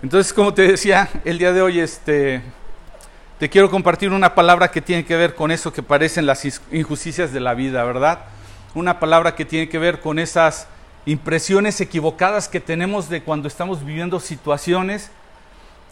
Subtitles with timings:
[0.00, 2.40] Entonces, como te decía, el día de hoy este,
[3.40, 7.32] te quiero compartir una palabra que tiene que ver con eso que parecen las injusticias
[7.32, 8.20] de la vida, ¿verdad?
[8.76, 10.68] Una palabra que tiene que ver con esas
[11.04, 15.10] impresiones equivocadas que tenemos de cuando estamos viviendo situaciones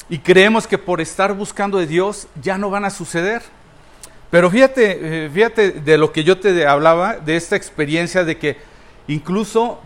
[0.09, 3.43] y creemos que por estar buscando de Dios ya no van a suceder.
[4.31, 8.57] Pero fíjate, eh, fíjate de lo que yo te hablaba, de esta experiencia de que
[9.09, 9.81] Incluso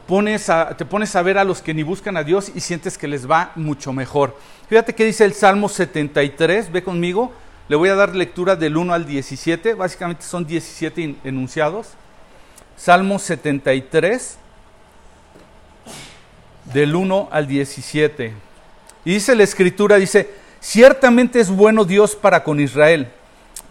[0.79, 3.31] te pones a ver a los que ni buscan a Dios y sientes que les
[3.31, 4.37] va mucho mejor.
[4.69, 7.33] Fíjate que dice el Salmo 73, ve conmigo,
[7.69, 11.89] le voy a dar lectura del 1 al 17, básicamente son 17 enunciados.
[12.77, 14.39] Salmo 73,
[16.73, 18.33] del 1 al 17.
[19.05, 20.31] Y dice la escritura, dice,
[20.61, 23.09] ciertamente es bueno Dios para con Israel,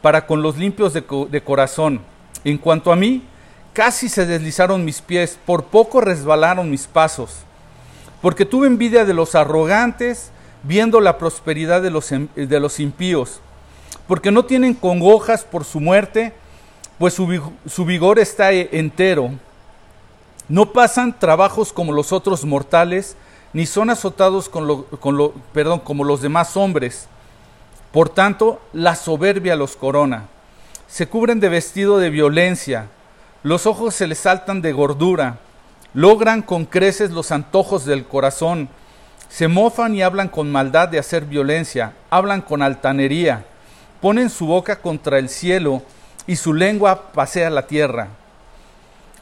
[0.02, 2.02] para con los limpios de corazón.
[2.44, 3.24] En cuanto a mí,
[3.74, 7.38] Casi se deslizaron mis pies, por poco resbalaron mis pasos,
[8.22, 10.32] porque tuve envidia de los arrogantes,
[10.64, 13.42] viendo la prosperidad de los, de los impíos,
[14.08, 16.34] porque no tienen congojas por su muerte,
[16.98, 19.32] pues su, vigor está entero.
[20.50, 23.16] No pasan trabajos como los otros mortales,
[23.54, 27.08] ni son azotados con lo, con lo, perdón, como los demás hombres.
[27.94, 30.28] Por tanto, la soberbia los corona.
[30.88, 32.90] Se cubren de vestido de violencia
[33.44, 35.38] los ojos se les saltan de gordura,
[35.94, 38.70] logran con creces los antojos del corazón,
[39.30, 43.46] se mofan y hablan con maldad de hacer violencia, hablan con altanería,
[44.02, 45.82] ponen su boca contra el cielo
[46.28, 48.10] y su lengua pasea la tierra.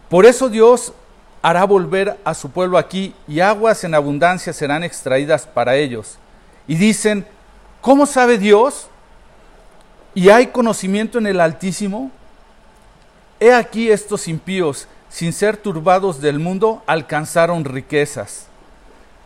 [0.09, 0.93] Por eso Dios
[1.41, 6.17] hará volver a su pueblo aquí y aguas en abundancia serán extraídas para ellos.
[6.67, 7.25] Y dicen,
[7.81, 8.87] ¿cómo sabe Dios?
[10.15, 12.11] ¿Y hay conocimiento en el Altísimo?
[13.39, 18.47] He aquí estos impíos, sin ser turbados del mundo, alcanzaron riquezas.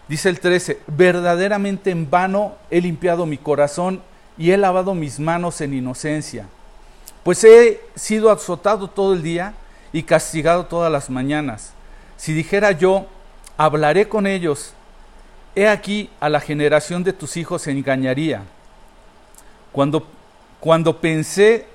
[0.08, 4.02] Dice el 13, verdaderamente en vano he limpiado mi corazón
[4.38, 6.48] y he lavado mis manos en inocencia,
[7.24, 9.54] pues he sido azotado todo el día
[9.94, 11.72] y castigado todas las mañanas.
[12.18, 13.06] Si dijera yo,
[13.56, 14.74] hablaré con ellos,
[15.56, 18.44] he aquí a la generación de tus hijos engañaría.
[19.72, 20.06] Cuando,
[20.60, 21.68] cuando pensé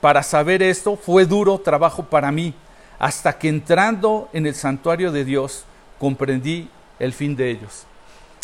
[0.00, 2.54] para saber esto fue duro trabajo para mí,
[2.98, 5.64] hasta que entrando en el santuario de Dios
[5.98, 6.68] comprendí
[6.98, 7.84] el fin de ellos.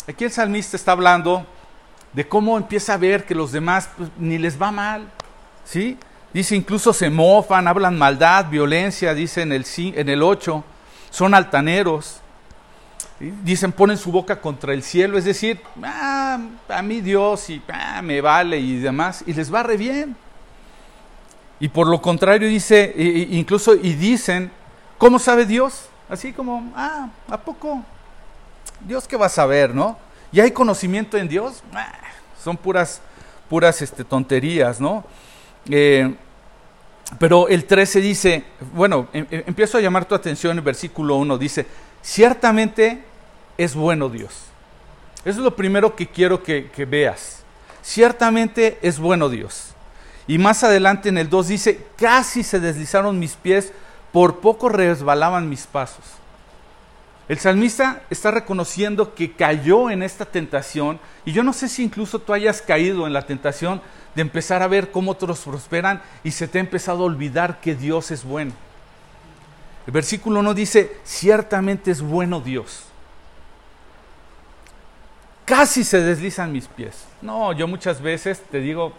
[0.07, 1.45] Aquí el salmista está hablando
[2.13, 5.11] de cómo empieza a ver que los demás pues, ni les va mal,
[5.65, 5.97] ¿sí?
[6.33, 10.63] Dice incluso se mofan, hablan maldad, violencia, dice en el, en el 8,
[11.09, 12.21] son altaneros,
[13.43, 16.39] dicen ponen su boca contra el cielo, es decir, ah,
[16.69, 20.15] a mí Dios y ah, me vale y demás, y les va re bien.
[21.59, 22.93] Y por lo contrario dice,
[23.31, 24.51] incluso y dicen,
[24.97, 25.89] ¿cómo sabe Dios?
[26.09, 27.83] Así como, ah, ¿a poco?
[28.85, 29.97] Dios qué va a saber, ¿no?
[30.31, 31.63] ¿Y hay conocimiento en Dios?
[31.73, 31.91] Ah,
[32.43, 33.01] son puras,
[33.49, 35.03] puras este, tonterías, ¿no?
[35.69, 36.15] Eh,
[37.17, 38.43] pero el 13 dice,
[38.73, 41.65] bueno, em, em, empiezo a llamar tu atención en el versículo 1, dice,
[42.03, 43.03] ciertamente
[43.57, 44.43] es bueno Dios.
[45.25, 47.43] Eso es lo primero que quiero que veas.
[47.81, 49.73] Ciertamente es bueno Dios.
[50.27, 53.71] Y más adelante en el 2 dice, casi se deslizaron mis pies,
[54.11, 56.03] por poco resbalaban mis pasos.
[57.29, 62.19] El salmista está reconociendo que cayó en esta tentación y yo no sé si incluso
[62.19, 63.81] tú hayas caído en la tentación
[64.15, 67.75] de empezar a ver cómo otros prosperan y se te ha empezado a olvidar que
[67.75, 68.53] Dios es bueno.
[69.85, 72.85] El versículo 1 dice, ciertamente es bueno Dios.
[75.43, 77.05] Casi se deslizan mis pies.
[77.21, 78.93] No, yo muchas veces te digo,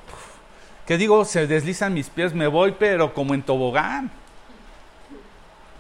[0.88, 4.10] que digo, se deslizan mis pies, me voy, pero como en tobogán.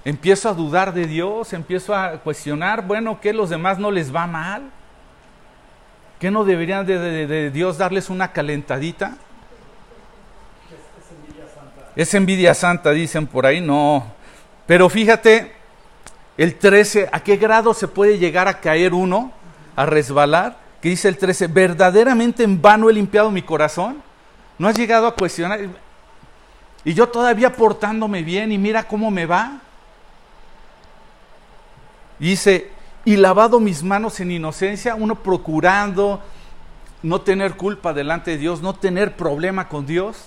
[0.04, 4.26] Empiezo a dudar de Dios, empiezo a cuestionar, bueno, ¿qué los demás no les va
[4.26, 4.70] mal?
[6.20, 9.16] ¿Qué no deberían de, Dios darles una calentadita?
[10.70, 11.92] Es, envidia santa.
[11.96, 14.12] Es envidia santa, dicen por ahí, no.
[14.66, 15.52] Pero fíjate,
[16.36, 19.32] el 13, ¿a qué grado se puede llegar a caer uno,
[19.74, 20.58] a resbalar?
[20.82, 24.06] Que dice el 13, verdaderamente en vano he limpiado mi corazón
[24.58, 25.60] ¿No has llegado a cuestionar?
[26.84, 29.60] Y yo todavía portándome bien y mira cómo me va.
[32.18, 32.70] Dice,
[33.04, 36.20] y lavado mis manos en inocencia, uno procurando
[37.02, 40.24] no tener culpa delante de Dios, no tener problema con Dios.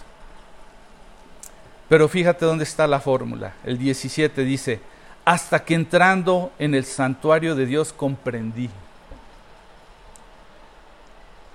[1.90, 3.54] Pero fíjate dónde está la fórmula.
[3.66, 4.80] El 17 dice,
[5.26, 8.70] hasta que entrando en el santuario de Dios comprendí.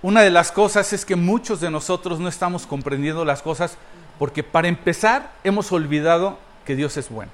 [0.07, 3.77] Una de las cosas es que muchos de nosotros no estamos comprendiendo las cosas
[4.21, 7.33] porque para empezar hemos olvidado que Dios es bueno.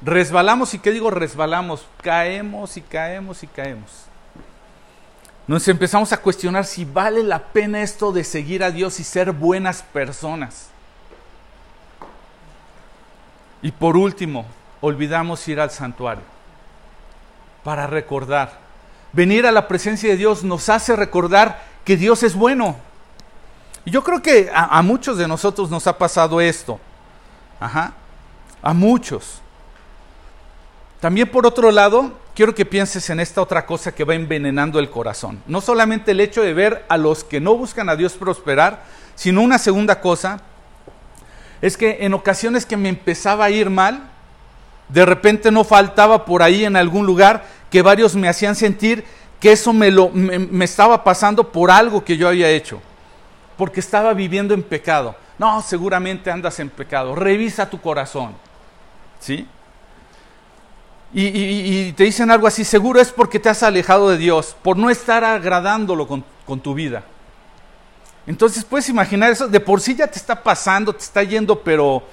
[0.00, 3.90] Resbalamos y qué digo resbalamos, caemos y caemos y caemos.
[5.46, 9.32] nos empezamos a cuestionar si vale la pena esto de seguir a Dios y ser
[9.32, 10.70] buenas personas.
[13.60, 14.46] Y por último,
[14.80, 16.24] olvidamos ir al santuario
[17.62, 18.63] para recordar.
[19.14, 22.76] Venir a la presencia de Dios nos hace recordar que Dios es bueno.
[23.84, 26.80] Y yo creo que a, a muchos de nosotros nos ha pasado esto.
[27.60, 27.92] Ajá.
[28.60, 29.40] A muchos.
[31.00, 34.90] También por otro lado, quiero que pienses en esta otra cosa que va envenenando el
[34.90, 35.42] corazón.
[35.46, 38.82] No solamente el hecho de ver a los que no buscan a Dios prosperar,
[39.14, 40.40] sino una segunda cosa,
[41.60, 44.10] es que en ocasiones que me empezaba a ir mal,
[44.88, 49.04] de repente no faltaba por ahí en algún lugar que varios me hacían sentir
[49.40, 52.80] que eso me, lo, me, estaba pasando por algo que yo había hecho,
[53.56, 55.16] porque estaba viviendo en pecado.
[55.38, 57.16] No, seguramente andas en pecado.
[57.16, 58.36] Revisa tu corazón.
[59.18, 59.48] ¿Sí?
[61.12, 64.88] y, te dicen algo así, seguro es porque te has alejado de Dios, por no
[64.88, 67.02] estar agradándolo con, con tu vida.
[68.24, 72.04] Entonces puedes imaginar eso, de por sí ya te está pasando, te está yendo pero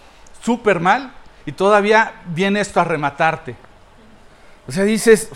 [0.41, 1.13] súper mal
[1.45, 3.55] y todavía viene esto a rematarte.
[4.67, 5.29] O sea, dices,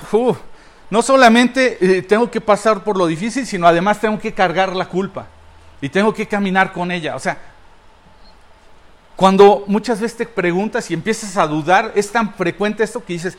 [0.90, 4.88] no solamente eh, tengo que pasar por lo difícil, sino además tengo que cargar la
[4.88, 5.28] culpa
[5.82, 7.16] y tengo que caminar con ella.
[7.16, 7.38] O sea,
[9.16, 13.38] cuando muchas veces te preguntas y empiezas a dudar, es tan frecuente esto que dices,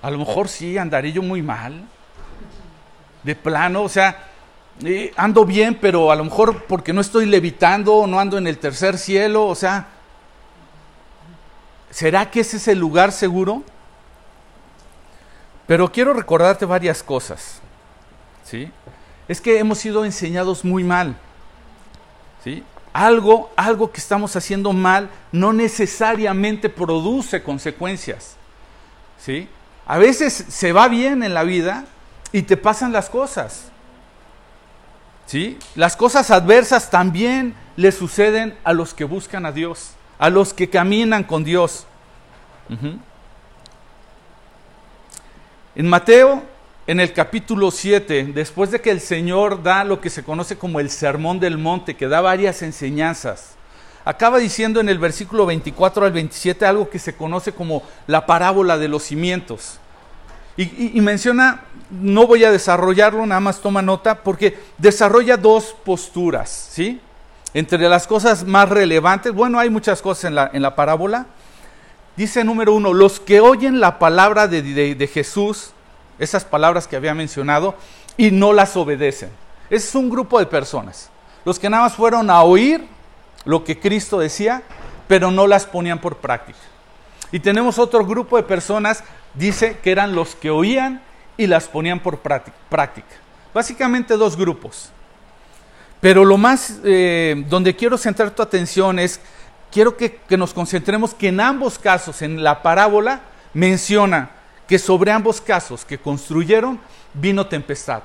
[0.00, 1.84] a lo mejor sí, andaré yo muy mal.
[3.22, 4.30] De plano, o sea,
[4.84, 8.58] eh, ando bien, pero a lo mejor porque no estoy levitando, no ando en el
[8.58, 9.86] tercer cielo, o sea,
[11.90, 13.62] ¿será que ese es el lugar seguro?
[15.66, 17.60] Pero quiero recordarte varias cosas.
[18.44, 18.70] ¿Sí?
[19.28, 21.16] Es que hemos sido enseñados muy mal.
[22.42, 22.64] ¿Sí?
[22.92, 28.36] Algo, algo que estamos haciendo mal no necesariamente produce consecuencias.
[29.18, 29.48] ¿Sí?
[29.86, 31.84] A veces se va bien en la vida
[32.32, 33.70] y te pasan las cosas.
[35.26, 35.58] ¿Sí?
[35.76, 40.68] Las cosas adversas también le suceden a los que buscan a Dios, a los que
[40.68, 41.86] caminan con Dios.
[45.74, 46.42] En Mateo,
[46.86, 50.80] en el capítulo 7, después de que el Señor da lo que se conoce como
[50.80, 53.54] el Sermón del Monte, que da varias enseñanzas,
[54.04, 58.76] acaba diciendo en el versículo 24 al 27 algo que se conoce como la parábola
[58.76, 59.78] de los cimientos.
[60.58, 67.00] Y, menciona, no voy a desarrollarlo, nada más toma nota, porque desarrolla dos posturas, ¿sí?
[67.54, 71.26] Entre las cosas más relevantes, bueno, hay muchas cosas en la, en la parábola.
[72.16, 75.72] Dice número uno, los que oyen la palabra de, Jesús,
[76.18, 77.74] esas palabras que había mencionado,
[78.16, 79.30] y no las obedecen.
[79.70, 81.10] Es un grupo de personas.
[81.44, 82.86] Los que nada más fueron a oír
[83.44, 84.62] lo que Cristo decía,
[85.08, 86.58] pero no las ponían por práctica.
[87.32, 89.02] Y tenemos otro grupo de personas,
[89.34, 91.02] dice que eran los que oían
[91.38, 93.08] y las ponían por práctica.
[93.54, 94.90] Básicamente dos grupos.
[96.00, 99.20] Pero lo más eh, donde quiero centrar tu atención es,
[99.72, 103.22] quiero que, que nos concentremos que en ambos casos, en la parábola,
[103.54, 104.30] menciona
[104.68, 106.78] que sobre ambos casos que construyeron
[107.14, 108.02] vino tempestad.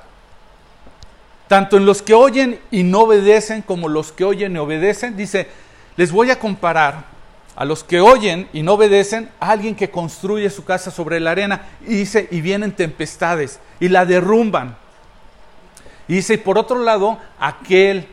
[1.46, 5.48] Tanto en los que oyen y no obedecen como los que oyen y obedecen, dice,
[5.96, 7.04] les voy a comparar
[7.56, 11.32] a los que oyen y no obedecen a alguien que construye su casa sobre la
[11.32, 14.76] arena y dice, y vienen tempestades y la derrumban.
[16.06, 18.06] Y dice, y por otro lado, aquel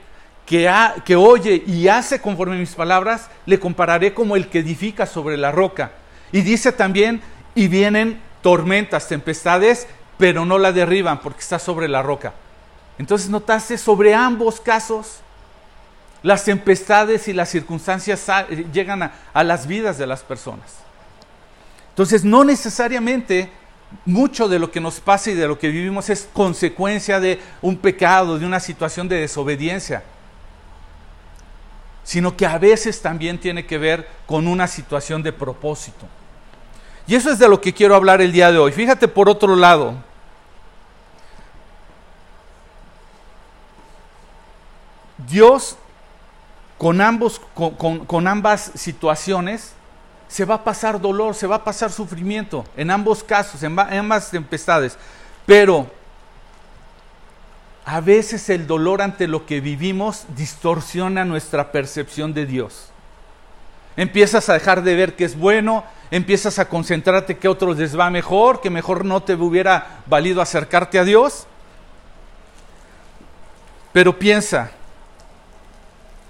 [0.45, 0.71] que,
[1.03, 5.51] que oye y hace conforme mis palabras, le compararé como el que edifica sobre la
[5.51, 5.91] roca.
[6.31, 7.21] Y dice también,
[7.55, 9.87] y vienen tormentas, tempestades,
[10.17, 12.33] pero no la derriban porque está sobre la roca.
[12.97, 15.19] Entonces notaste sobre ambos casos,
[16.23, 18.25] las tempestades y las circunstancias
[18.71, 20.77] llegan a, las vidas de las personas.
[21.89, 23.49] Entonces no necesariamente
[24.05, 27.77] mucho de lo que nos pasa y de lo que vivimos es consecuencia de un
[27.77, 30.03] pecado, de una situación de desobediencia,
[32.05, 36.05] sino que a veces también tiene que ver con una situación de propósito.
[37.07, 38.71] Y eso es de lo que quiero hablar el día de hoy.
[38.71, 39.95] Fíjate por otro lado,
[45.27, 45.77] Dios
[46.77, 49.73] con, ambos, con, ambas situaciones
[50.27, 54.29] se va a pasar dolor, se va a pasar sufrimiento, en ambos casos, en, ambas
[54.29, 54.97] tempestades.
[55.47, 55.89] Pero
[57.85, 62.89] a veces el dolor ante lo que vivimos distorsiona nuestra percepción de Dios.
[63.95, 67.97] Empiezas a dejar de ver que es bueno, empiezas a concentrarte que a otros les
[67.97, 71.47] va mejor, que mejor no te hubiera valido acercarte a Dios.
[73.93, 74.71] Pero piensa,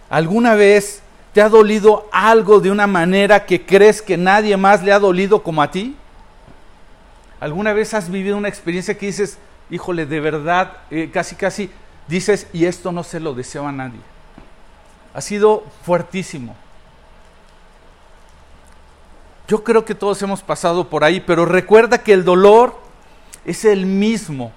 [0.09, 1.01] ¿Alguna vez
[1.33, 5.43] te ha dolido algo de una manera que crees que nadie más le ha dolido
[5.43, 5.95] como a ti?
[7.39, 9.37] ¿Alguna vez has vivido una experiencia que dices,
[9.69, 11.69] híjole, de verdad, eh, casi, casi
[12.07, 13.99] dices, y esto no se lo deseo a nadie.
[15.13, 16.55] Ha sido fuertísimo.
[19.47, 22.79] Yo creo que todos hemos pasado por ahí, pero recuerda que el dolor
[23.45, 24.51] es el mismo,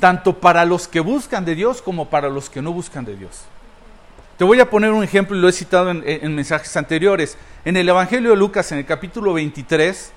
[0.00, 3.42] tanto para los que buscan de Dios como para los que no buscan de Dios.
[4.38, 7.36] Te voy a poner un ejemplo y lo he citado en, en mensajes anteriores.
[7.64, 10.12] En el Evangelio de Lucas, en el capítulo 23,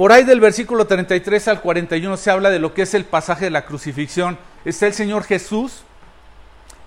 [0.00, 3.44] por ahí del versículo 33 al 41 se habla de lo que es el pasaje
[3.44, 4.38] de la crucifixión.
[4.64, 5.82] Está el Señor Jesús,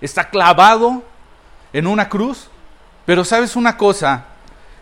[0.00, 1.04] está clavado
[1.72, 2.48] en una cruz,
[3.06, 4.24] pero sabes una cosa,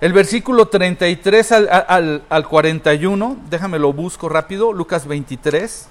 [0.00, 5.88] el versículo 33 al, al, 41, déjame lo busco rápido, Lucas 23.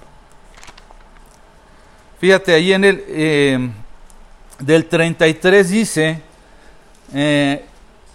[2.18, 3.70] Fíjate, ahí en el eh,
[4.58, 6.20] del 33 dice,
[7.14, 7.64] eh,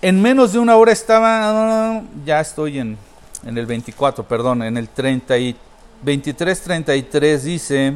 [0.01, 3.06] en menos de una hora estaba, ya estoy en,
[3.45, 5.55] en el 24, perdón, en el 30 y
[6.03, 7.93] 23, 33 dice,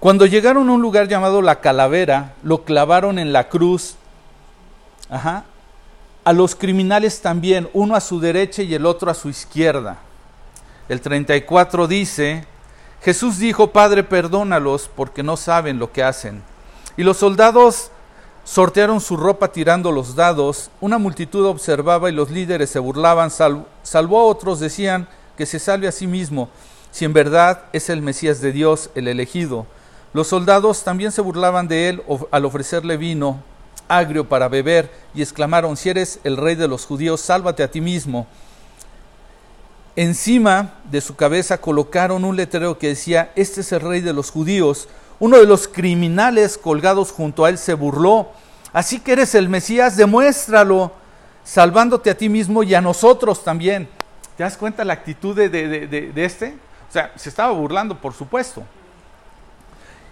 [0.00, 3.96] cuando llegaron a un lugar llamado la calavera, lo clavaron en la cruz,
[5.08, 5.44] ajá,
[6.24, 9.98] a los criminales también, uno a su derecha y el otro a su izquierda.
[10.88, 12.44] El 34 dice,
[13.02, 16.42] Jesús dijo, Padre, perdónalos porque no saben lo que hacen.
[16.96, 17.90] Y los soldados
[18.46, 24.20] sortearon su ropa tirando los dados, una multitud observaba y los líderes se burlaban, salvó
[24.20, 26.48] a otros, decían que se salve a sí mismo,
[26.92, 29.66] si en verdad es el Mesías de Dios, el elegido.
[30.12, 33.42] Los soldados también se burlaban de él al ofrecerle vino
[33.88, 37.80] agrio para beber y exclamaron, si eres el rey de los judíos, sálvate a ti
[37.80, 38.28] mismo.
[39.96, 44.30] Encima de su cabeza colocaron un letrero que decía, este es el rey de los
[44.30, 44.88] judíos.
[45.18, 48.28] Uno de los criminales colgados junto a él se burló.
[48.74, 50.92] Así que eres el Mesías, demuéstralo,
[51.44, 53.88] salvándote a ti mismo y a nosotros también.
[54.36, 56.58] ¿Te das cuenta la actitud de, de, este?
[56.90, 58.62] O sea, se estaba burlando, por supuesto.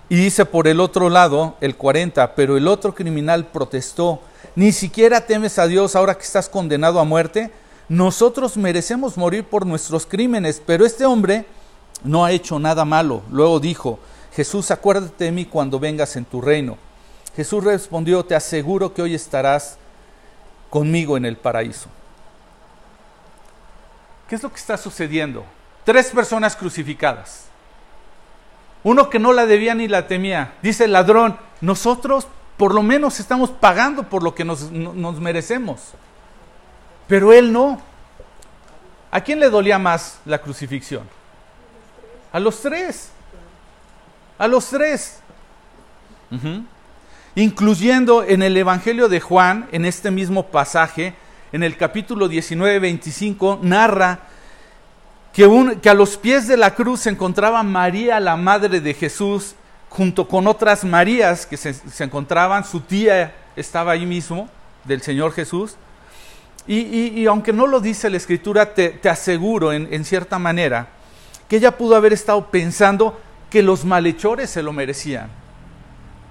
[0.09, 4.23] Y dice por el otro lado, el 40, pero el otro criminal protestó,
[4.57, 7.51] ni siquiera temes a Dios ahora que estás condenado a muerte.
[7.89, 11.47] Nosotros merecemos morir por nuestros crímenes, pero este hombre
[12.03, 13.23] no ha hecho nada malo.
[13.31, 13.99] Luego dijo,
[14.35, 16.79] Jesús, acuérdate de mí cuando vengas en tu reino.
[17.37, 19.77] Jesús respondió, te aseguro que hoy estarás
[20.71, 21.89] conmigo en el paraíso.
[24.29, 25.45] ¿Qué es lo que está sucediendo?
[25.85, 27.47] Tres personas crucificadas.
[28.83, 30.55] Uno que no la debía ni la temía.
[30.63, 32.27] Dice el ladrón, nosotros
[32.57, 35.81] por lo menos estamos pagando por lo que nos, nos merecemos.
[37.07, 37.81] Pero él no.
[39.11, 41.09] ¿A quién le dolía más la crucifixión?
[42.33, 43.11] A los tres.
[44.39, 45.21] A los tres.
[47.37, 51.15] Incluyendo en el Evangelio de Juan, en este mismo pasaje,
[51.53, 54.21] en el capítulo 19, 25, narra
[55.35, 59.57] que, a los pies de la cruz se encontraba María, la madre de Jesús,
[59.89, 64.49] junto con otras Marías que se, encontraban, su tía estaba ahí mismo,
[64.85, 65.77] del Señor Jesús.
[66.67, 70.89] Y, aunque no lo dice la Escritura, te, aseguro en, cierta manera
[71.49, 75.29] que ella pudo haber estado pensando que los malhechores se lo merecían,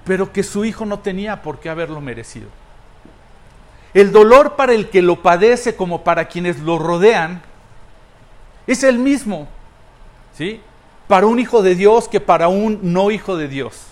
[0.06, 2.48] pero que su hijo no tenía por qué haberlo merecido.
[3.94, 7.44] El dolor para el que lo padece como para quienes lo rodean
[8.66, 9.48] es el mismo,
[10.36, 10.62] ¿sí?
[11.08, 13.84] Para un hijo de Dios que para un no hijo de Dios.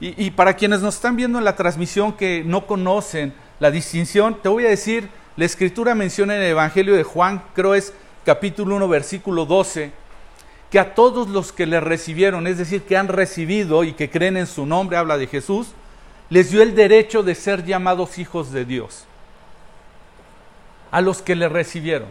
[0.00, 4.40] Y, y para quienes nos están viendo en la transmisión que no conocen la distinción,
[4.40, 7.92] te voy a decir, la escritura menciona en el Evangelio de Juan, creo es
[8.26, 9.92] capítulo 1, versículo 12,
[10.68, 14.36] que a todos los que le recibieron, es decir, que han recibido y que creen
[14.36, 15.68] en su nombre, habla de Jesús,
[16.28, 19.04] les dio el derecho de ser llamados hijos de Dios.
[20.90, 22.08] A los que le recibieron.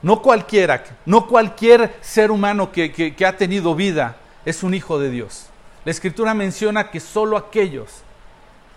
[0.00, 5.10] No cualquiera, no cualquier ser humano que, que ha tenido vida es un hijo de
[5.10, 5.46] Dios.
[5.84, 7.88] La escritura menciona que solo aquellos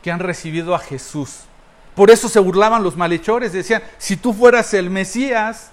[0.02, 1.42] que han recibido a Jesús.
[1.96, 5.72] Por eso se burlaban los malhechores, decían, si tú fueras el Mesías,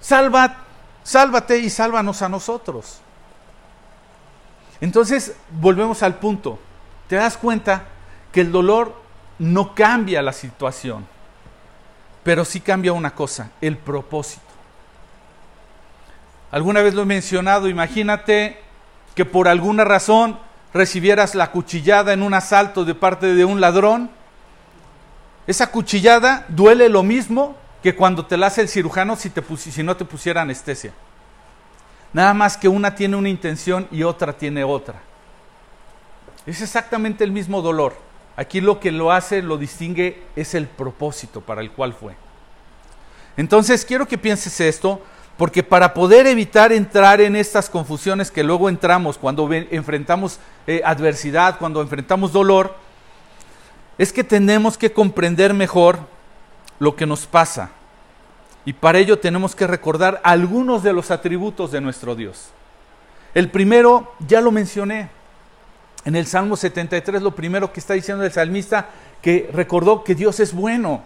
[0.00, 0.64] salva
[1.04, 2.98] sálvate y sálvanos a nosotros.
[4.80, 6.58] Entonces, volvemos al punto.
[7.08, 7.84] Te das cuenta
[8.32, 9.00] que el dolor
[9.38, 11.06] no cambia la situación,
[12.22, 14.42] pero sí cambia una cosa, el propósito.
[16.50, 18.60] Alguna vez lo he mencionado, imagínate
[19.14, 20.38] que por alguna razón
[20.74, 24.10] recibieras la cuchillada en un asalto de parte de un ladrón.
[25.46, 29.96] Esa cuchillada duele lo mismo que cuando te la hace el cirujano si, si no
[29.96, 30.92] te pusiera anestesia.
[32.12, 35.00] Nada más que una tiene una intención y otra tiene otra.
[36.44, 37.96] Es exactamente el mismo dolor.
[38.36, 42.16] Aquí lo que lo hace, lo distingue, es el propósito para el cual fue.
[43.36, 45.00] Entonces quiero que pienses esto.
[45.36, 51.58] Porque para poder evitar entrar en estas confusiones que luego entramos cuando enfrentamos eh, adversidad,
[51.58, 52.76] cuando enfrentamos dolor,
[53.98, 55.98] es que tenemos que comprender mejor
[56.78, 57.70] lo que nos pasa.
[58.64, 62.50] Y para ello tenemos que recordar algunos de los atributos de nuestro Dios.
[63.34, 65.10] El primero, ya lo mencioné,
[66.04, 68.88] en el Salmo 73, lo primero que está diciendo el salmista,
[69.20, 71.02] que recordó que Dios es bueno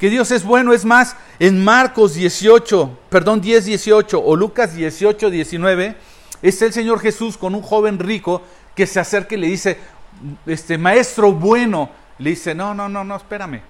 [0.00, 0.72] que Dios es bueno.
[0.72, 5.94] Es más, en Marcos 18, perdón, 10, 18 o Lucas 18, 19,
[6.40, 8.42] está el Señor Jesús con un joven rico
[8.74, 9.78] que se acerca y le dice,
[10.46, 13.60] este maestro bueno, le dice, no, no, no, no, espérame.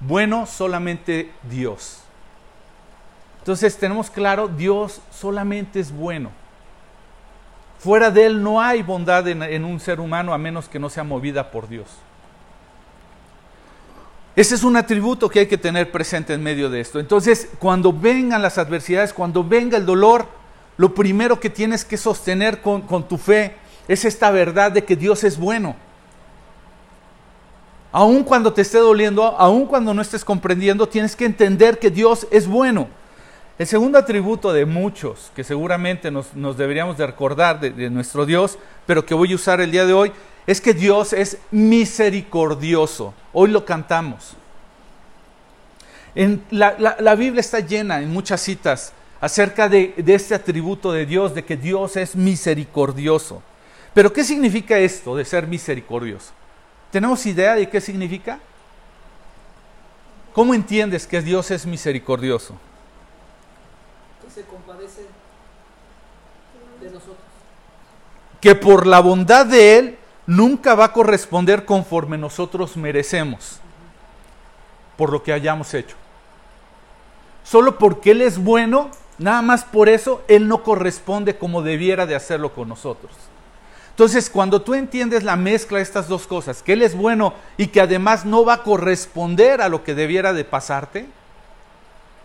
[0.00, 2.00] Bueno solamente Dios.
[3.38, 6.30] Entonces tenemos claro, Dios solamente es bueno.
[7.78, 10.90] Fuera de Él no hay bondad en, en un ser humano a menos que no
[10.90, 11.88] sea movida por Dios.
[14.36, 16.98] Ese es un atributo que hay que tener presente en medio de esto.
[16.98, 20.26] Entonces, cuando vengan las adversidades, cuando venga el dolor,
[20.76, 23.54] lo primero que tienes que sostener con, tu fe
[23.86, 25.76] es esta verdad de que Dios es bueno.
[27.92, 32.26] Aun cuando te esté doliendo, aun cuando no estés comprendiendo, tienes que entender que Dios
[32.32, 32.88] es bueno.
[33.56, 39.06] El segundo atributo de muchos que seguramente nos, deberíamos de recordar de nuestro Dios, pero
[39.06, 40.10] que voy a usar el día de hoy,
[40.46, 43.14] es que Dios es misericordioso.
[43.32, 44.36] Hoy lo cantamos.
[46.14, 51.34] En la, Biblia está llena en muchas citas acerca de, de este atributo de Dios,
[51.34, 53.42] de que Dios es misericordioso.
[53.94, 56.32] Pero ¿qué significa esto de ser misericordioso?
[56.90, 58.38] ¿Tenemos idea de qué significa?
[60.32, 62.54] ¿Cómo entiendes que Dios es misericordioso?
[64.24, 65.06] Que se compadece
[66.80, 67.16] de nosotros.
[68.40, 73.60] Que por la bondad de Él nunca va a corresponder conforme nosotros merecemos
[74.96, 75.96] por lo que hayamos hecho.
[77.42, 82.14] Solo porque Él es bueno, nada más por eso Él no corresponde como debiera de
[82.14, 83.12] hacerlo con nosotros.
[83.90, 87.68] Entonces, cuando tú entiendes la mezcla de estas dos cosas, que Él es bueno y
[87.68, 91.06] que además no va a corresponder a lo que debiera de pasarte,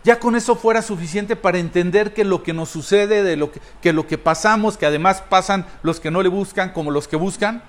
[0.04, 3.60] ya con eso fuera suficiente para entender que lo que nos sucede, de lo que,
[3.82, 7.18] que lo que pasamos, que además pasan los que no le buscan como los que
[7.18, 7.62] buscan,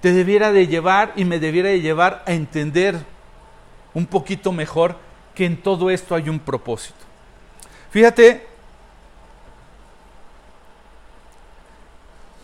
[0.00, 2.98] te debiera de llevar y me debiera de llevar a entender
[3.94, 4.96] un poquito mejor
[5.34, 6.98] que en todo esto hay un propósito.
[7.90, 8.50] Fíjate,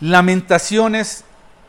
[0.00, 1.24] Lamentaciones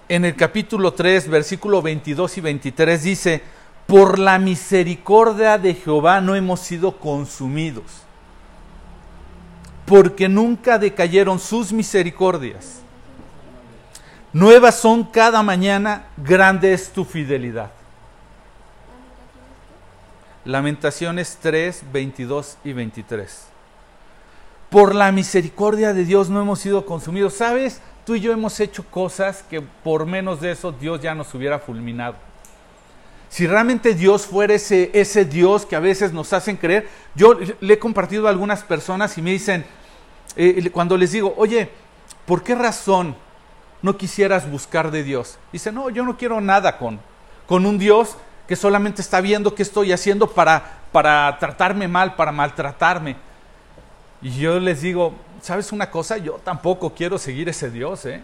[0.09, 3.41] en el capítulo 3, versículo 22 y 23 dice,
[3.85, 7.85] por la misericordia de Jehová no hemos sido consumidos,
[9.85, 12.81] porque nunca decayeron sus misericordias.
[14.33, 17.71] Nuevas son cada mañana, grande es tu fidelidad.
[20.43, 23.47] Lamentaciones 3, 22 y 23.
[24.69, 27.33] Por la misericordia de Dios no hemos sido consumidos.
[27.33, 27.81] ¿Sabes?
[28.05, 31.59] Tú y yo hemos hecho cosas que por menos de eso Dios ya nos hubiera
[31.59, 32.15] fulminado.
[33.29, 37.73] Si realmente Dios fuera ese, ese Dios que a veces nos hacen creer, yo le
[37.73, 39.65] he compartido a algunas personas y me dicen,
[40.37, 41.69] eh, cuando les digo, oye,
[42.25, 43.15] ¿por qué razón
[43.87, 45.39] no quisieras buscar de Dios?
[45.53, 46.99] Dice, no, yo no quiero nada con,
[47.47, 52.33] con un Dios que solamente está viendo qué estoy haciendo para, para tratarme mal, para
[52.33, 53.15] maltratarme.
[54.21, 56.17] Y yo les digo, ¿sabes una cosa?
[56.17, 58.05] Yo tampoco quiero seguir ese Dios.
[58.05, 58.21] ¿eh?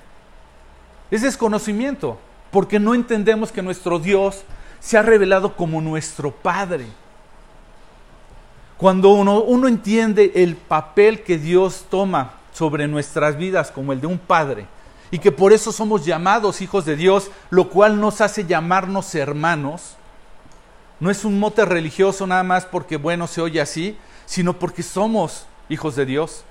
[1.09, 2.19] Es desconocimiento,
[2.51, 4.43] porque no entendemos que nuestro Dios
[4.81, 6.87] se ha revelado como nuestro Padre.
[8.75, 14.07] Cuando uno, uno entiende el papel que Dios toma sobre nuestras vidas como el de
[14.07, 14.67] un Padre,
[15.13, 19.95] y que por eso somos llamados hijos de Dios, lo cual nos hace llamarnos hermanos.
[20.99, 23.95] No es un mote religioso nada más porque, bueno, se oye así,
[24.25, 26.43] sino porque somos hijos de Dios.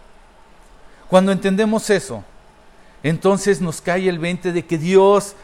[1.09, 2.23] Cuando entendemos eso,
[3.03, 5.35] entonces nos cae el 20 de que Dios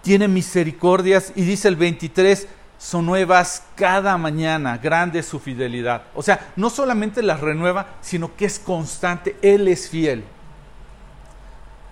[0.00, 6.04] tiene misericordias y dice el 23, son nuevas cada mañana, grande su fidelidad.
[6.14, 10.24] O sea, no solamente las renueva, sino que es constante, Él es fiel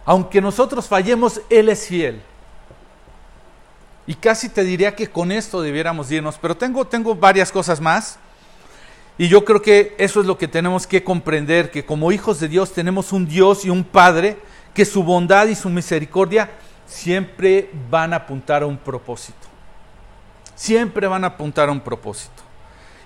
[0.05, 2.23] aunque nosotros fallemos, Él es fiel.
[4.07, 8.19] Y casi te diría que con esto debiéramos irnos, pero tengo, tengo varias cosas más.
[9.19, 12.49] Y yo creo que eso es lo que tenemos que comprender, que como hijos de
[12.49, 14.39] Dios tenemos un Dios y un Padre,
[14.75, 16.51] que su bondad y su misericordia
[16.87, 19.47] siempre van a apuntar a un propósito.
[20.55, 22.43] Siempre van a apuntar a un propósito.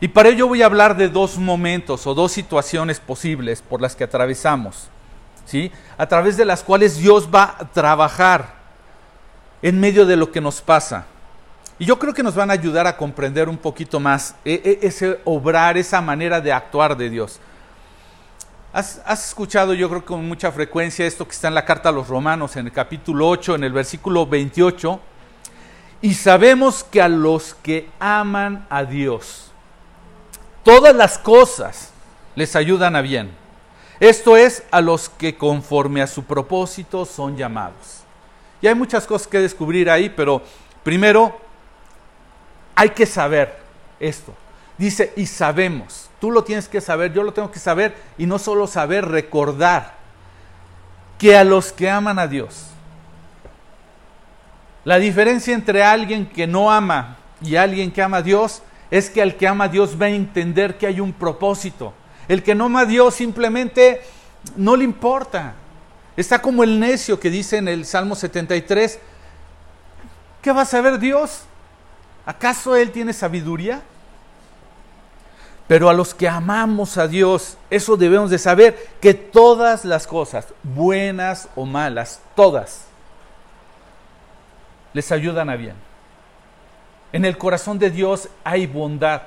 [0.01, 3.95] Y para ello voy a hablar de dos momentos o dos situaciones posibles por las
[3.97, 4.89] que atravesamos.
[5.47, 5.71] ¿Sí?
[5.97, 8.55] a través de las cuales Dios va a trabajar
[9.63, 11.07] en medio de lo que nos pasa.
[11.79, 14.87] Y yo creo que nos van a ayudar a comprender un poquito más e, e,
[14.87, 17.41] ese obrar, esa manera de actuar de Dios.
[18.73, 21.89] Has, has, escuchado, yo creo que con mucha frecuencia, esto que está en la carta
[21.89, 25.01] a los romanos, en el capítulo 8, en el versículo 28.
[26.03, 29.53] Y sabemos que a los que aman a Dios,
[30.63, 31.91] todas las cosas
[32.35, 33.44] les ayudan a bien.
[34.05, 38.03] Esto es a los que conforme a su propósito son llamados.
[38.61, 40.43] Y hay muchas cosas que descubrir ahí, pero
[40.83, 41.35] primero
[42.75, 43.57] hay que saber
[43.99, 44.35] esto.
[44.77, 46.11] Dice, y sabemos.
[46.21, 49.95] Tú lo tienes que saber, yo lo tengo que saber, y no solo saber, recordar
[51.17, 52.67] que a los que aman a Dios,
[54.85, 59.23] la diferencia entre alguien que no ama y alguien que ama a Dios es que
[59.23, 61.95] al que ama a Dios va a entender que hay un propósito.
[62.29, 64.03] El que no ama a Dios simplemente
[64.57, 65.55] no le importa.
[66.17, 68.99] Está como el necio que dice en el Salmo 73,
[70.41, 71.43] ¿qué va a saber Dios?
[72.25, 73.83] ¿Acaso Él tiene sabiduría?
[75.67, 80.47] Pero a los que amamos a Dios, eso debemos de saber, que todas las cosas,
[80.63, 82.85] buenas o malas, todas,
[84.93, 85.75] les ayudan a bien.
[87.13, 89.23] En el corazón de Dios hay bondad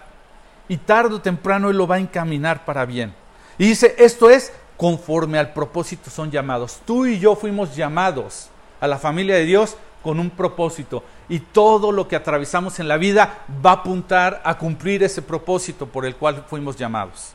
[0.68, 3.14] y tarde o temprano Él lo va a encaminar para bien.
[3.58, 6.80] Y dice, esto es conforme al propósito son llamados.
[6.86, 8.50] Tú y yo fuimos llamados
[8.80, 12.98] a la familia de Dios con un propósito y todo lo que atravesamos en la
[12.98, 17.34] vida va a apuntar a cumplir ese propósito por el cual fuimos llamados.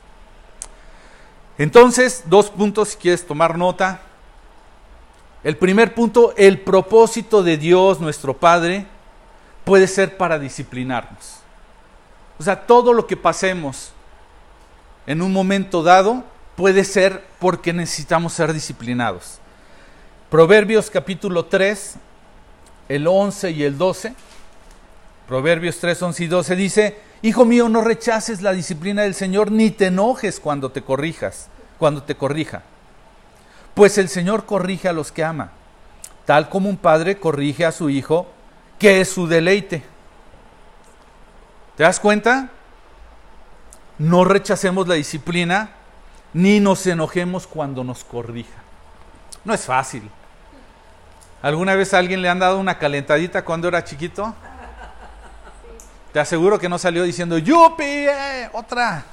[1.59, 4.01] Entonces, dos puntos si quieres tomar nota.
[5.45, 8.87] El primer punto, el propósito de Dios, nuestro Padre,
[9.65, 11.42] puede ser para disciplinarnos.
[12.39, 13.93] O sea, todo lo que pasemos
[15.07, 16.25] en un momento dado
[16.57, 19.39] puede ser porque necesitamos ser disciplinados.
[20.31, 21.95] Proverbios capítulo 3,
[22.89, 24.15] el 11 y el 12.
[25.29, 29.71] Proverbios 3, 11 y 12 dice, Hijo mío, no rechaces la disciplina del Señor, ni
[29.71, 32.63] te enojes cuando te corrijas, cuando te corrija.
[33.75, 35.53] Pues el Señor corrige a los que ama,
[36.27, 38.27] tal como un padre corrige a su hijo,
[38.79, 39.85] que es su deleite.
[41.83, 42.49] ¿Te das cuenta?
[43.99, 45.71] No rechacemos la disciplina,
[46.33, 48.63] ni nos enojemos cuando nos corrija.
[49.45, 50.09] No es fácil.
[51.43, 54.33] ¿Alguna vez a alguien le han dado una calentadita cuando era chiquito?
[56.13, 57.83] Te aseguro que no salió diciendo, ¡Yupi!
[57.83, 59.05] Eh, ¡Otra!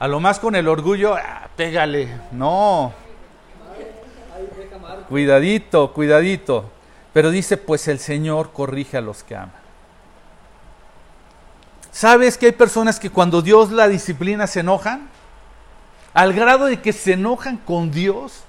[0.00, 2.08] A lo más con el orgullo, ah, pégale.
[2.32, 2.92] No.
[5.08, 6.68] Cuidadito, cuidadito.
[7.12, 9.67] Pero dice, pues el Señor corrige a los que aman.
[11.98, 15.08] ¿Sabes que hay personas que cuando Dios la disciplina se enojan?
[16.14, 18.44] Al grado de que se enojan con Dios.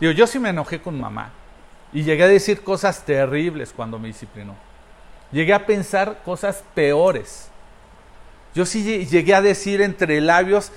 [0.00, 1.28] Digo, yo sí me enojé con mamá.
[1.92, 4.54] Y llegué a decir cosas terribles cuando me disciplinó.
[5.30, 7.50] Llegué a pensar cosas peores.
[8.54, 10.72] Yo sí llegué a decir entre labios,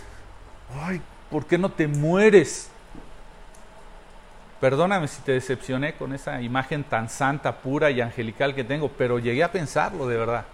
[0.83, 2.69] ay, ¿por qué no te mueres?
[4.59, 9.19] Perdóname si te decepcioné con esa imagen tan santa, pura y angelical que tengo, pero
[9.19, 10.45] llegué a pensarlo de verdad.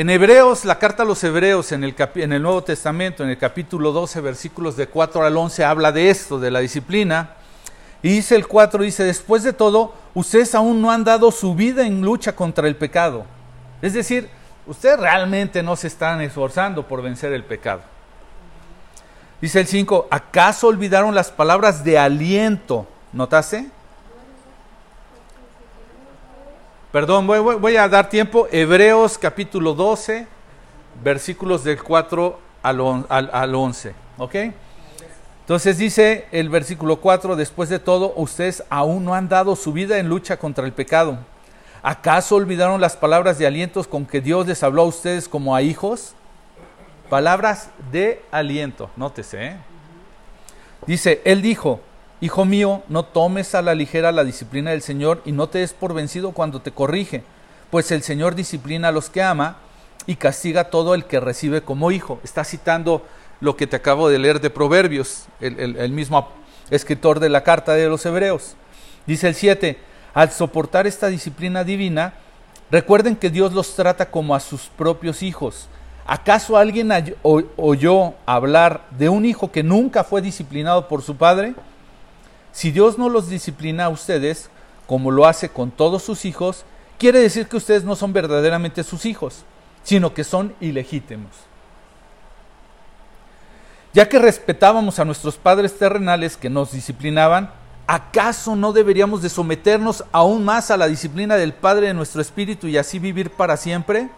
[0.00, 4.22] En Hebreos, la carta a los Hebreos en el, Nuevo Testamento, en el capítulo 12,
[4.22, 7.34] versículos de 4 al 11, habla de esto, de la disciplina.
[8.02, 11.86] Y dice el 4, dice, después de todo, ustedes aún no han dado su vida
[11.86, 13.26] en lucha contra el pecado
[13.82, 14.30] es decir,
[14.66, 17.82] ustedes realmente no se están esforzando por vencer el pecado.
[19.42, 22.88] Dice el 5, ¿acaso olvidaron las palabras de aliento?
[23.12, 23.66] ¿Notaste?
[26.92, 28.48] Perdón, voy, a dar tiempo.
[28.50, 30.26] Hebreos capítulo 12,
[31.04, 33.94] versículos del 4 al, al 11.
[34.18, 34.34] ¿Ok?
[35.40, 39.98] Entonces dice el versículo 4, después de todo, ustedes aún no han dado su vida
[39.98, 41.18] en lucha contra el pecado
[41.82, 45.62] ¿Acaso olvidaron las palabras de alientos con que Dios les habló a ustedes como a
[45.62, 46.14] hijos?
[47.08, 49.46] Palabras de aliento, nótese.
[49.46, 49.56] ¿eh?
[50.86, 51.80] Dice, Él dijo,
[52.22, 55.72] Hijo mío, no tomes a la ligera la disciplina del Señor y no te des
[55.72, 57.22] por vencido cuando te corrige,
[57.70, 59.56] pues el Señor disciplina a los que ama
[60.06, 62.20] y castiga a todo el que recibe como hijo.
[62.22, 63.06] Está citando
[63.40, 66.28] lo que te acabo de leer de Proverbios, el, mismo
[66.70, 68.54] escritor de la carta de los Hebreos.
[69.06, 69.78] Dice el 7,
[70.12, 72.12] al soportar esta disciplina divina,
[72.70, 75.68] recuerden que Dios los trata como a sus propios hijos.
[76.06, 81.54] ¿Acaso alguien oyó hablar de un hijo que nunca fue disciplinado por su padre?
[82.52, 84.50] Si Dios no los disciplina a ustedes,
[84.86, 86.64] como lo hace con todos sus hijos,
[86.98, 89.44] quiere decir que ustedes no son verdaderamente sus hijos,
[89.82, 91.30] sino que son ilegítimos.
[93.92, 97.50] Ya que respetábamos a nuestros padres terrenales que nos disciplinaban,
[97.86, 102.68] ¿acaso no deberíamos de someternos aún más a la disciplina del Padre de nuestro espíritu
[102.68, 104.10] y así vivir para siempre?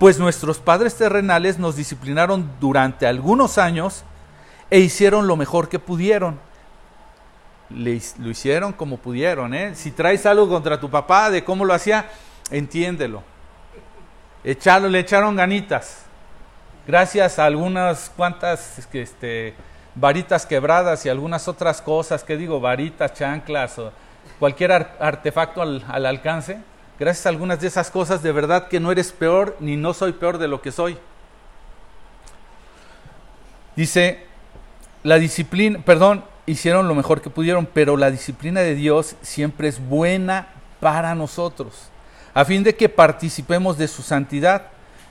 [0.00, 4.02] pues nuestros padres terrenales nos disciplinaron durante algunos años
[4.70, 6.40] e hicieron lo mejor que pudieron.
[7.70, 9.54] Le, lo hicieron como pudieron.
[9.54, 9.74] ¿eh?
[9.74, 12.08] Si traes algo contra tu papá de cómo lo hacía,
[12.50, 13.22] entiéndelo.
[14.42, 16.04] Echalo, le echaron ganitas.
[16.86, 19.54] Gracias a algunas cuantas este,
[19.94, 23.92] varitas quebradas y algunas otras cosas, que digo, varitas, chanclas o
[24.38, 26.58] cualquier artefacto al, al alcance.
[26.98, 30.12] Gracias a algunas de esas cosas, de verdad que no eres peor ni no soy
[30.12, 30.98] peor de lo que soy.
[33.76, 34.26] Dice,
[35.02, 39.80] la disciplina, perdón, hicieron lo mejor que pudieron, pero la disciplina de Dios siempre es
[39.80, 40.48] buena
[40.80, 41.90] para nosotros,
[42.34, 44.66] a fin de que participemos de su santidad.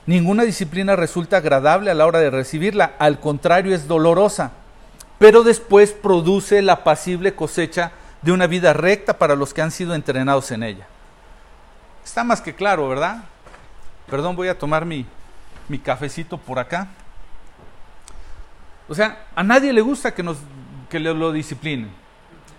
[0.06, 4.52] Ninguna disciplina resulta agradable a la hora de recibirla, al contrario es dolorosa,
[5.18, 9.94] pero después produce la pasible cosecha de una vida recta para los que han sido
[9.94, 10.86] entrenados en ella.
[12.04, 13.24] Está más que claro, ¿verdad?
[14.08, 15.06] Perdón, voy a tomar mi,
[15.68, 16.88] mi cafecito por acá.
[18.88, 20.38] O sea, a nadie le gusta que, nos,
[20.90, 21.90] que lo disciplinen.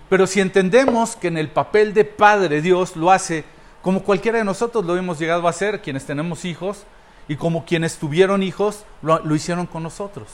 [0.09, 3.45] Pero si entendemos que en el papel de Padre Dios lo hace
[3.81, 6.85] como cualquiera de nosotros lo hemos llegado a hacer, quienes tenemos hijos,
[7.27, 10.27] y como quienes tuvieron hijos, lo, lo hicieron con nosotros.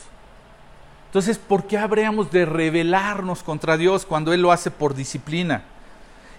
[1.05, 5.63] Entonces, ¿por qué habríamos de rebelarnos contra Dios cuando Él lo hace por disciplina?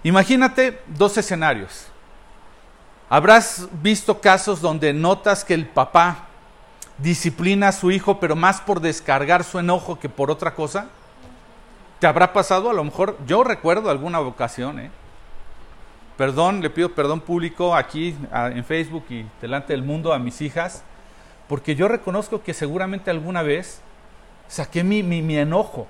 [0.03, 1.87] Imagínate dos escenarios.
[3.09, 6.27] Habrás visto casos donde notas que el papá
[6.99, 10.89] disciplina a su hijo, pero más por descargar su enojo que por otra cosa?
[11.99, 12.69] ¿Te habrá pasado?
[12.69, 14.91] A lo mejor yo recuerdo alguna ocasión, ¿eh?
[16.17, 20.83] Perdón, le pido perdón público aquí en Facebook y delante del mundo a mis hijas,
[21.47, 23.81] porque yo reconozco que seguramente alguna vez
[24.47, 25.87] saqué mi, mi, mi enojo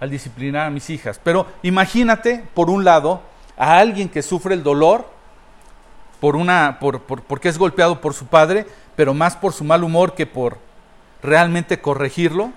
[0.00, 1.20] al disciplinar a mis hijas.
[1.22, 3.22] Pero imagínate, por un lado,
[3.56, 5.06] a alguien que sufre el dolor
[6.20, 9.84] por una, por, por, porque es golpeado por su padre, pero más por su mal
[9.84, 10.58] humor que por
[11.22, 12.52] realmente corregirlo.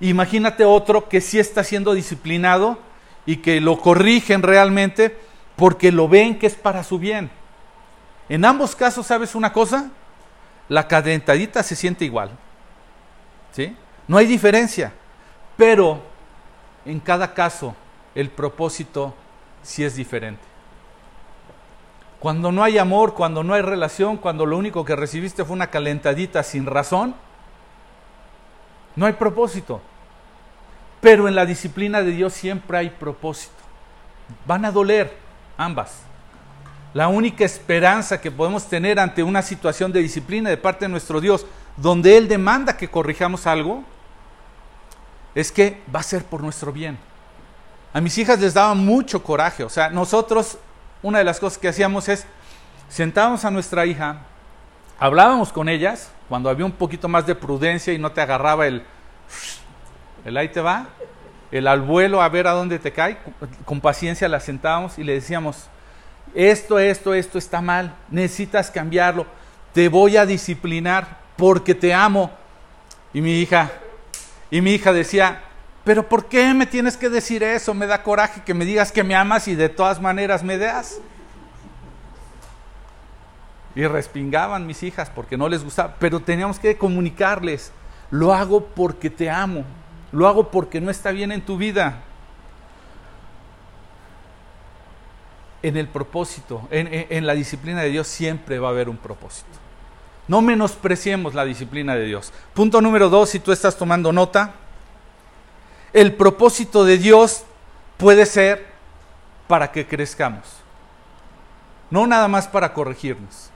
[0.00, 2.78] Imagínate otro que sí está siendo disciplinado
[3.26, 5.16] y que lo corrigen realmente
[5.56, 7.30] porque lo ven que es para su bien.
[8.28, 9.90] En ambos casos, ¿sabes una cosa?
[10.68, 12.30] La cadentadita se siente igual.
[13.52, 13.76] ¿Sí?
[14.08, 14.92] No hay diferencia.
[15.56, 16.02] Pero
[16.86, 17.74] en cada caso
[18.14, 19.14] el propósito
[19.62, 20.42] sí es diferente.
[22.18, 25.68] Cuando no hay amor, cuando no hay relación, cuando lo único que recibiste fue una
[25.68, 27.14] calentadita sin razón,
[28.96, 29.80] no hay propósito.
[31.00, 33.54] Pero en la disciplina de Dios siempre hay propósito.
[34.46, 35.16] Van a doler
[35.56, 36.02] ambas.
[36.92, 41.20] La única esperanza que podemos tener ante una situación de disciplina de parte de nuestro
[41.20, 43.84] Dios, donde Él demanda que corrijamos algo,
[45.34, 46.98] es que va a ser por nuestro bien.
[47.92, 49.64] A mis hijas les daba mucho coraje.
[49.64, 50.58] O sea, nosotros
[51.02, 52.26] una de las cosas que hacíamos es
[52.88, 54.22] sentábamos a nuestra hija,
[55.00, 58.84] hablábamos con ellas cuando había un poquito más de prudencia y no te agarraba el,
[60.24, 60.86] el ahí te va,
[61.50, 63.18] el al vuelo a ver a dónde te cae,
[63.64, 65.68] con paciencia la sentábamos y le decíamos,
[66.34, 69.26] esto, esto, esto está mal, necesitas cambiarlo,
[69.72, 72.30] te voy a disciplinar porque te amo.
[73.12, 73.72] Y mi hija,
[74.50, 75.40] y mi hija decía,
[75.82, 77.74] pero ¿por qué me tienes que decir eso?
[77.74, 81.00] Me da coraje que me digas que me amas y de todas maneras me das.
[83.74, 87.72] Y respingaban mis hijas porque no les gustaba, pero teníamos que comunicarles,
[88.10, 89.64] lo hago porque te amo,
[90.12, 92.02] lo hago porque no está bien en tu vida.
[95.62, 99.50] En el propósito, en, la disciplina de Dios siempre va a haber un propósito.
[100.26, 102.32] No menospreciemos la disciplina de Dios.
[102.54, 104.54] Punto número dos, si tú estás tomando nota,
[105.92, 107.44] el propósito de Dios
[107.98, 108.66] puede ser
[109.48, 110.60] para que crezcamos.
[111.90, 113.49] No nada más para corregirnos,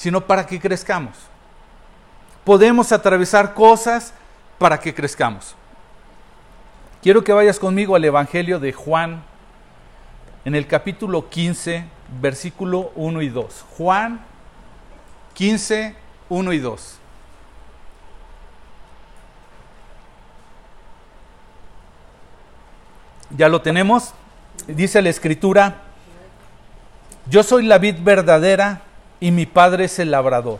[0.00, 1.14] sino para que crezcamos.
[2.42, 4.14] Podemos atravesar cosas
[4.58, 5.54] para que crezcamos.
[7.02, 9.22] Quiero que vayas conmigo al Evangelio de Juan,
[10.46, 11.84] en el capítulo 15,
[12.18, 13.66] versículo 1 y 2.
[13.76, 14.24] Juan
[15.34, 15.94] 15,
[16.30, 16.98] 1 y 2.
[23.36, 24.14] Ya lo tenemos.
[24.66, 25.82] Dice la escritura,
[27.26, 28.84] yo soy la vid verdadera
[29.20, 30.58] y mi padre es el labrador.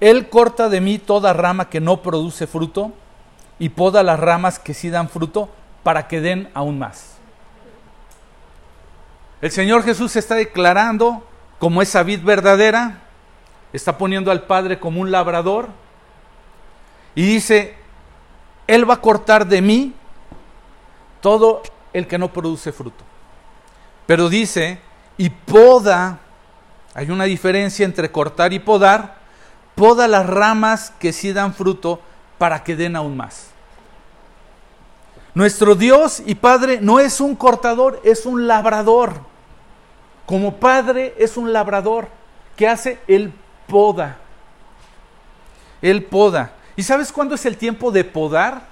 [0.00, 2.92] Él corta de mí toda rama que no produce fruto
[3.60, 5.48] y poda las ramas que sí dan fruto
[5.84, 7.12] para que den aún más.
[9.40, 11.24] El Señor Jesús está declarando
[11.58, 12.98] como esa vid verdadera,
[13.72, 15.68] está poniendo al Padre como un labrador
[17.14, 17.76] y dice,
[18.66, 19.94] Él va a cortar de mí
[21.20, 23.04] todo el que no produce fruto.
[24.06, 24.80] Pero dice,
[25.16, 26.18] y poda
[26.94, 29.16] Hay una diferencia entre cortar y podar.
[29.74, 32.00] Poda las ramas que sí dan fruto
[32.38, 33.48] para que den aún más.
[35.34, 39.14] Nuestro Dios y Padre no es un cortador, es un labrador.
[40.26, 42.08] Como Padre es un labrador
[42.56, 43.32] que hace el
[43.66, 44.18] poda.
[45.80, 46.52] El poda.
[46.76, 48.62] ¿Y sabes cuándo es el tiempo de podar?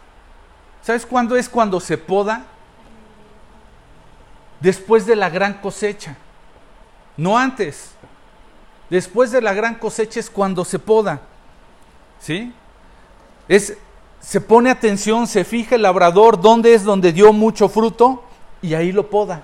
[0.83, 2.45] ¿Sabes cuándo es cuando se poda?
[4.61, 6.17] Después de la gran cosecha.
[7.17, 7.95] No antes.
[8.91, 11.23] Después de la gran cosecha es cuando se poda.
[12.19, 12.53] ¿Sí?
[13.49, 13.77] Es
[14.21, 18.23] se pone atención, se fija el labrador dónde es donde dio mucho fruto
[18.61, 19.43] y ahí lo poda.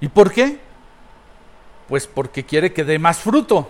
[0.00, 0.58] ¿Y por qué?
[1.88, 3.68] Pues porque quiere que dé más fruto.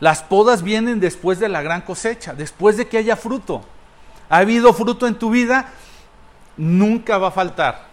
[0.00, 3.62] Las podas vienen después de la gran cosecha, después de que haya fruto.
[4.28, 5.70] Ha habido fruto en tu vida,
[6.56, 7.89] nunca va a faltar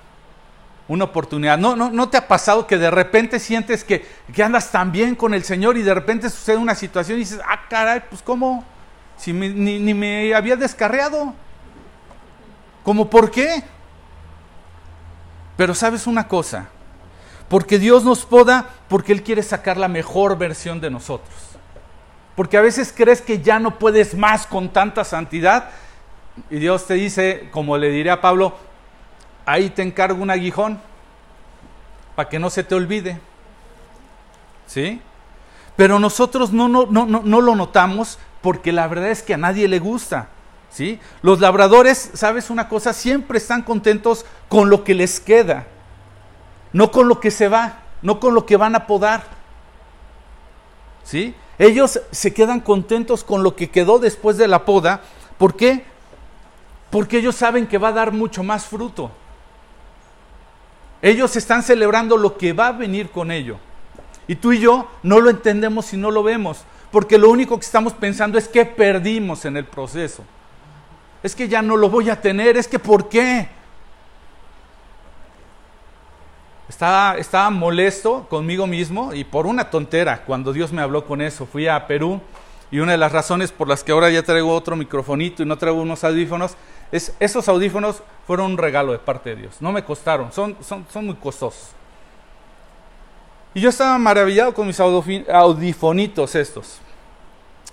[0.87, 1.57] una oportunidad.
[1.57, 5.15] ¿No, no, no te ha pasado que de repente sientes que, que andas tan bien
[5.15, 8.63] con el Señor y de repente sucede una situación y dices, ah, caray, pues cómo,
[9.17, 11.33] si ni, me había descarriado.
[12.83, 13.63] ¿Cómo por qué?
[15.57, 16.69] Pero sabes una cosa,
[17.49, 21.35] porque Dios nos poda porque Él quiere sacar la mejor versión de nosotros.
[22.35, 25.71] Porque a veces crees que ya no puedes más con tanta santidad
[26.49, 28.55] y Dios te dice, como le diré a Pablo,
[29.47, 30.79] ahí te encargo un aguijón
[32.15, 33.19] para que no se te olvide.
[34.67, 35.01] ¿Sí?
[35.77, 39.67] Pero nosotros no, no, no, no, lo notamos porque la verdad es que a nadie
[39.69, 40.27] le gusta.
[40.69, 40.99] ¿sí?
[41.21, 42.91] Los labradores, ¿sabes una cosa?
[42.91, 45.65] Siempre están contentos con lo que les queda,
[46.73, 49.23] no con lo que se va, no con lo que van a podar.
[51.05, 51.33] ¿sí?
[51.57, 55.01] Ellos se quedan contentos con lo que quedó después de la poda.
[55.37, 55.85] ¿Por qué?
[56.89, 59.11] Porque ellos saben que va a dar mucho más fruto.
[61.01, 63.57] Ellos están celebrando lo que va a venir con ello.
[64.27, 67.65] Y tú y yo no lo entendemos y no lo vemos porque lo único que
[67.65, 70.23] estamos pensando es que perdimos en el proceso.
[71.21, 73.49] Es que ya no lo voy a tener, es que ¿por qué?
[76.69, 81.45] Estaba, estaba molesto conmigo mismo y por una tontera cuando Dios me habló con eso.
[81.45, 82.21] Fui a Perú
[82.69, 85.57] y una de las razones por las que ahora ya traigo otro microfonito y no
[85.57, 86.55] traigo unos audífonos
[86.91, 89.57] es esos audífonos fueron un regalo de parte de Dios.
[89.61, 91.71] No me costaron, son, son, son muy costosos.
[93.53, 96.79] Y yo estaba maravillado con mis audifonitos estos.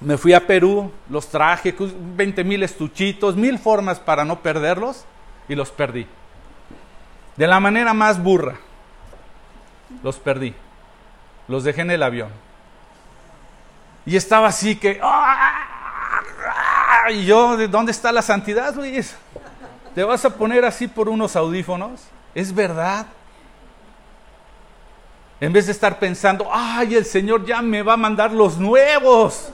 [0.01, 5.05] Me fui a Perú, los traje, 20 mil estuchitos, mil formas para no perderlos
[5.49, 6.07] y los perdí.
[7.37, 8.57] De la manera más burra,
[10.03, 10.55] los perdí.
[11.49, 12.44] Los dejé en el avión.
[14.07, 15.01] Y estaba así que...
[15.03, 15.71] ¡ah!
[17.11, 19.15] Y yo, ¿de dónde está la santidad, Luis?
[19.95, 22.03] ¿Te vas a poner así por unos audífonos?
[22.35, 23.07] ¿Es verdad?
[25.41, 29.51] En vez de estar pensando, ay, el Señor ya me va a mandar los nuevos.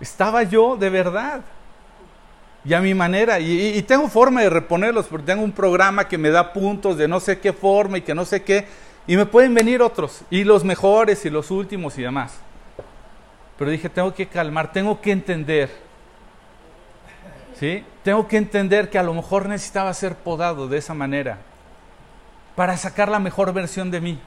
[0.00, 1.40] Estaba yo de verdad.
[2.64, 3.40] Y a mi manera.
[3.40, 7.18] Y, tengo forma de reponerlos, porque tengo un programa que me da puntos de no
[7.18, 8.66] sé qué forma y que no sé qué.
[9.08, 10.20] Y me pueden venir otros.
[10.30, 12.34] Y los mejores y los últimos y demás.
[13.56, 15.70] Pero dije, tengo que calmar, tengo que entender.
[17.58, 17.84] ¿Sí?
[18.04, 21.38] Tengo que entender que a lo mejor necesitaba ser podado de esa manera
[22.54, 24.18] para sacar la mejor versión de mí.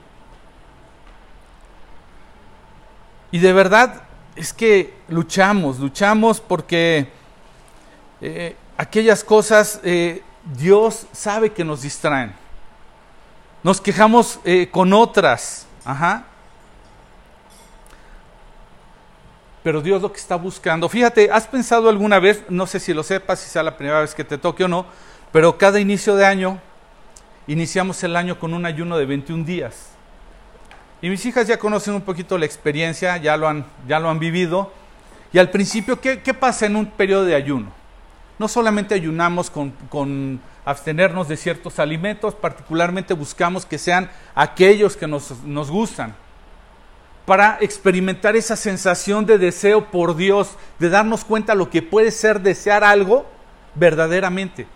[3.29, 4.01] Y de verdad
[4.35, 7.07] es que luchamos, luchamos porque
[8.19, 10.23] eh, aquellas cosas eh,
[10.57, 12.40] Dios sabe que nos distraen.
[13.63, 16.25] Nos quejamos eh, con otras, ajá.
[19.63, 23.03] Pero Dios lo que está buscando, fíjate, ¿has pensado alguna vez, no sé si lo
[23.03, 24.85] sepas, si sea la primera vez que te toque o no,
[25.31, 26.59] pero cada inicio de año
[27.47, 29.91] iniciamos el año con un ayuno de 21 días.
[31.01, 34.19] Y mis hijas ya conocen un poquito la experiencia, ya lo han, ya lo han
[34.19, 34.71] vivido.
[35.33, 37.71] Y al principio, ¿qué, pasa en un periodo de ayuno?
[38.37, 45.07] No solamente ayunamos con, con, abstenernos de ciertos alimentos, particularmente buscamos que sean aquellos que
[45.07, 46.15] nos, nos gustan,
[47.25, 52.41] para experimentar esa sensación de deseo por Dios, de darnos cuenta lo que puede ser
[52.41, 53.25] desear algo
[53.75, 54.67] verdaderamente.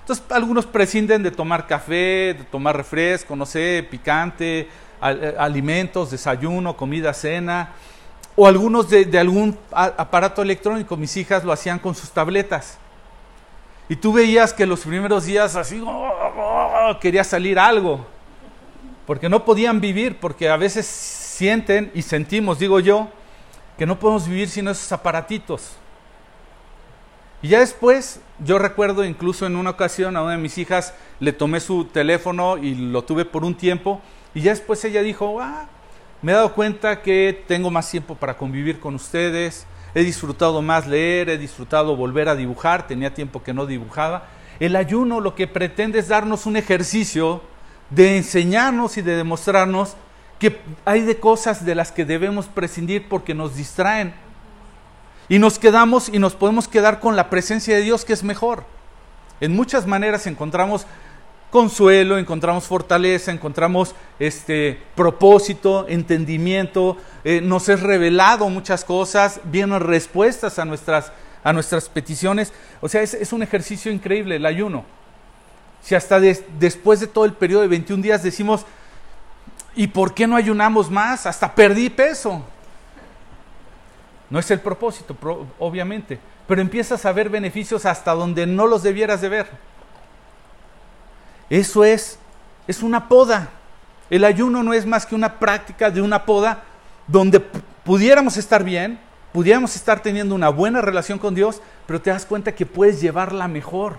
[0.00, 4.68] Entonces algunos prescinden de tomar café, de tomar refresco, no sé, picante,
[5.02, 7.70] eh, alimentos, desayuno, comida, cena,
[8.34, 10.96] o algunos de, algún aparato electrónico.
[10.96, 12.78] Mis hijas lo hacían con sus tabletas.
[13.88, 18.06] Y tú veías que los primeros días así oh, oh, oh, quería salir algo,
[19.06, 23.08] porque no podían vivir, porque a veces sienten y sentimos, digo yo,
[23.76, 25.76] que no podemos vivir sin esos aparatitos.
[27.42, 31.32] Y ya después, yo recuerdo incluso en una ocasión a una de mis hijas le
[31.32, 34.00] tomé su teléfono y lo tuve por un tiempo.
[34.32, 35.66] Y ya después ella dijo, ah,
[36.22, 40.86] me he dado cuenta que tengo más tiempo para convivir con ustedes, he disfrutado más
[40.86, 44.28] leer, he disfrutado volver a dibujar, tenía tiempo que no dibujaba.
[44.60, 47.42] El ayuno lo que pretende es darnos un ejercicio
[47.90, 49.96] de enseñarnos y de demostrarnos
[50.38, 54.14] que hay de cosas de las que debemos prescindir porque nos distraen.
[55.28, 58.64] Y nos quedamos y nos podemos quedar con la presencia de Dios que es mejor.
[59.40, 60.86] En muchas maneras encontramos
[61.52, 70.58] consuelo, encontramos fortaleza, encontramos este propósito, entendimiento, eh, nos es revelado muchas cosas, vienen respuestas
[70.58, 71.12] a nuestras,
[71.44, 72.54] a nuestras peticiones.
[72.80, 74.86] O sea, es, un ejercicio increíble el ayuno.
[75.82, 78.64] Si hasta después de todo el periodo de 21 días decimos,
[79.76, 81.26] ¿y por qué no ayunamos más?
[81.26, 82.42] Hasta perdí peso.
[84.30, 85.14] No es el propósito,
[85.58, 89.71] obviamente, pero empiezas a ver beneficios hasta donde no los debieras de ver.
[91.50, 92.18] Eso es,
[92.66, 93.50] es una poda.
[94.10, 96.62] El ayuno no es más que una práctica de una poda
[97.06, 98.98] donde pudiéramos estar bien,
[99.32, 103.48] pudiéramos estar teniendo una buena relación con Dios, pero te das cuenta que puedes llevarla
[103.48, 103.98] mejor.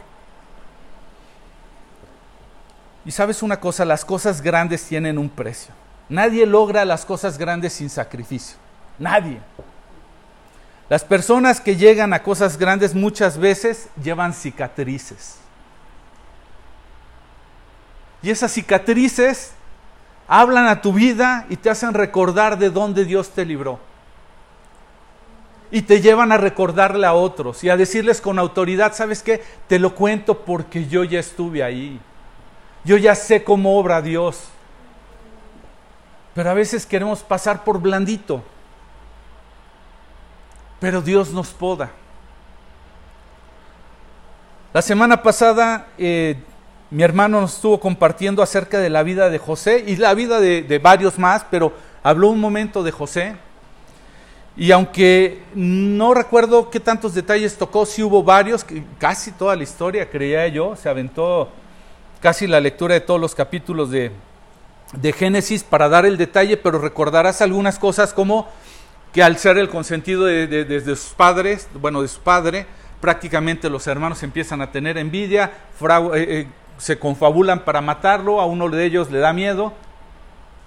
[3.06, 5.74] Y sabes una cosa, las cosas grandes tienen un precio.
[6.10, 8.58] Nadie logra las cosas grandes sin sacrificio.
[9.00, 9.40] Nadie.
[10.90, 15.38] Las personas que llegan a cosas grandes muchas veces llevan cicatrices.
[18.24, 19.52] Y esas cicatrices
[20.28, 23.80] hablan a tu vida y te hacen recordar de dónde Dios te libró.
[25.70, 29.44] Y te llevan a recordarle a otros y a decirles con autoridad, ¿sabes qué?
[29.68, 32.00] Te lo cuento porque yo ya estuve ahí.
[32.86, 34.46] Yo ya sé cómo obra Dios.
[36.34, 38.42] Pero a veces queremos pasar por blandito.
[40.80, 41.92] Pero Dios nos poda.
[44.74, 46.42] La semana pasada eh,
[46.94, 50.80] mi hermano nos estuvo compartiendo acerca de la vida de José y la vida de,
[50.80, 51.74] varios más, pero
[52.04, 53.36] habló un momento de José.
[54.56, 58.64] Y aunque no recuerdo qué tantos detalles tocó, sí hubo varios,
[59.00, 61.50] casi toda la historia, creía yo, se aventó
[62.22, 64.12] casi la lectura de todos los capítulos de,
[64.96, 68.48] de Génesis para dar el detalle, pero recordarás algunas cosas como
[69.12, 72.68] que al ser el consentido de, de sus padres, bueno, de su padre,
[73.04, 76.48] prácticamente los hermanos empiezan a tener envidia, eh, eh,
[76.84, 79.72] se confabulan para matarlo, a uno de ellos le da miedo.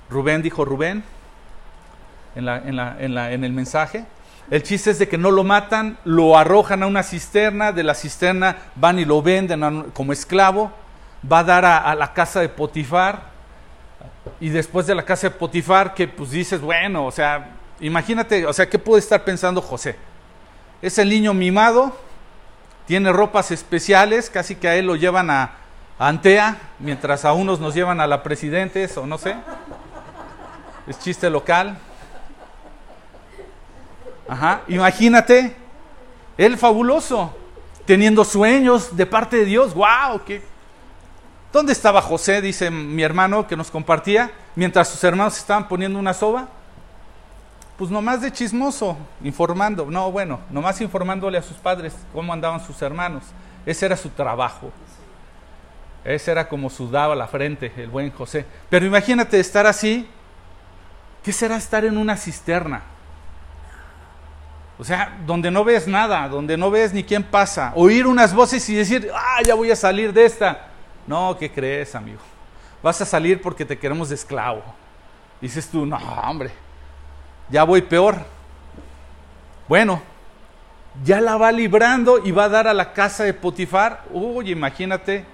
[0.09, 1.05] Rubén dijo Rubén
[2.35, 4.07] en, en, el mensaje.
[4.51, 7.95] El chiste es de que no lo matan, lo arrojan a una cisterna, de la
[7.95, 10.73] cisterna van y lo venden como esclavo,
[11.31, 13.25] va a dar a, la casa de Potifar,
[14.41, 18.55] y después de la casa de Potifar, que pues dices, bueno, o sea, imagínate, o
[18.55, 19.97] sea, ¿qué puede estar pensando José?
[20.81, 21.95] Es el niño mimado,
[22.87, 25.66] tiene ropas especiales, casi que a él lo llevan a,
[25.99, 29.35] Antea, mientras a unos nos llevan a la presidentes o no sé.
[30.87, 31.79] Es chiste local.
[34.29, 35.57] Ajá, imagínate,
[36.37, 37.35] él fabuloso,
[37.87, 39.73] teniendo sueños de parte de Dios.
[39.75, 40.23] ¡Wow!
[40.27, 40.43] ¿qué?
[41.53, 42.43] ¿Dónde estaba José?
[42.43, 46.49] Dice mi hermano que nos compartía, mientras sus hermanos estaban poniendo una soba.
[47.79, 49.87] Pues nomás de chismoso, informando.
[49.87, 53.25] No, bueno, nomás informándole a sus padres cómo andaban sus hermanos.
[53.65, 54.71] Ese era su trabajo.
[56.07, 58.47] Ese era como sudaba la frente el buen José.
[58.71, 60.09] Pero imagínate estar así.
[61.25, 62.83] ¿Qué será estar en una cisterna?
[64.79, 67.73] O sea, donde no ves nada, donde no ves ni quién pasa.
[67.75, 70.69] Oír unas voces y decir, ah, ya voy a salir de esta.
[71.09, 72.21] No, ¿qué crees, amigo?
[72.85, 74.63] Vas a salir porque te queremos de esclavo.
[75.41, 76.53] Dices tú, no, hombre,
[77.51, 78.19] ya voy peor.
[79.67, 80.01] Bueno,
[81.03, 84.05] ya la va librando y va a dar a la casa de Potifar.
[84.13, 85.25] Uy, imagínate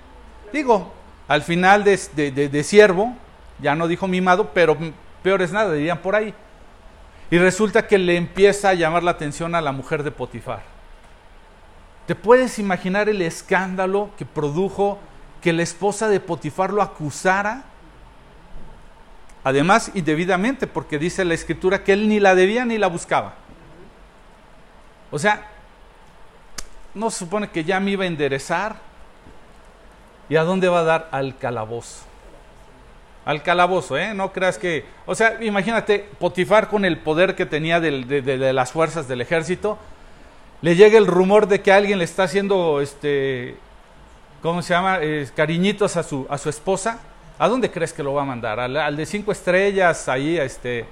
[0.52, 0.92] Digo,
[1.28, 1.96] al final de,
[2.30, 3.16] de, siervo,
[3.60, 4.76] ya no dijo mimado, pero
[5.22, 6.34] peor es nada, dirían por ahí.
[7.30, 10.62] Y resulta que le empieza a llamar la atención a la mujer de Potifar.
[12.06, 14.98] ¿Te puedes imaginar el escándalo que produjo
[15.40, 17.64] que la esposa de Potifar lo acusara?
[19.44, 23.34] Además, indebidamente, porque dice la escritura que él ni la debía ni la buscaba.
[25.10, 25.48] O sea,
[26.94, 28.91] no se supone que ya me iba a enderezar,
[30.28, 31.08] ¿Y a dónde va a dar?
[31.10, 32.04] Al calabozo.
[33.24, 34.14] Al calabozo, ¿eh?
[34.14, 34.84] No creas que...
[35.06, 39.78] O sea, imagínate, Potifar con el poder que tenía de, las fuerzas del ejército,
[40.60, 43.56] le llega el rumor de que alguien le está haciendo, este,
[44.42, 44.98] ¿cómo se llama?
[45.36, 47.00] cariñitos a su, a su esposa.
[47.38, 48.60] ¿A dónde crees que lo va a mandar?
[48.60, 50.86] Al, de cinco estrellas, ahí, este...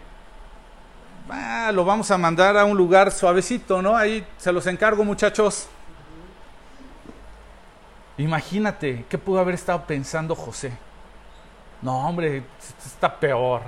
[1.28, 3.96] Ah, lo vamos a mandar a un lugar suavecito, ¿no?
[3.96, 5.68] Ahí se los encargo, muchachos.
[8.20, 10.72] Imagínate, ¿qué pudo haber estado pensando José?
[11.80, 12.42] No, hombre,
[12.84, 13.62] está peor.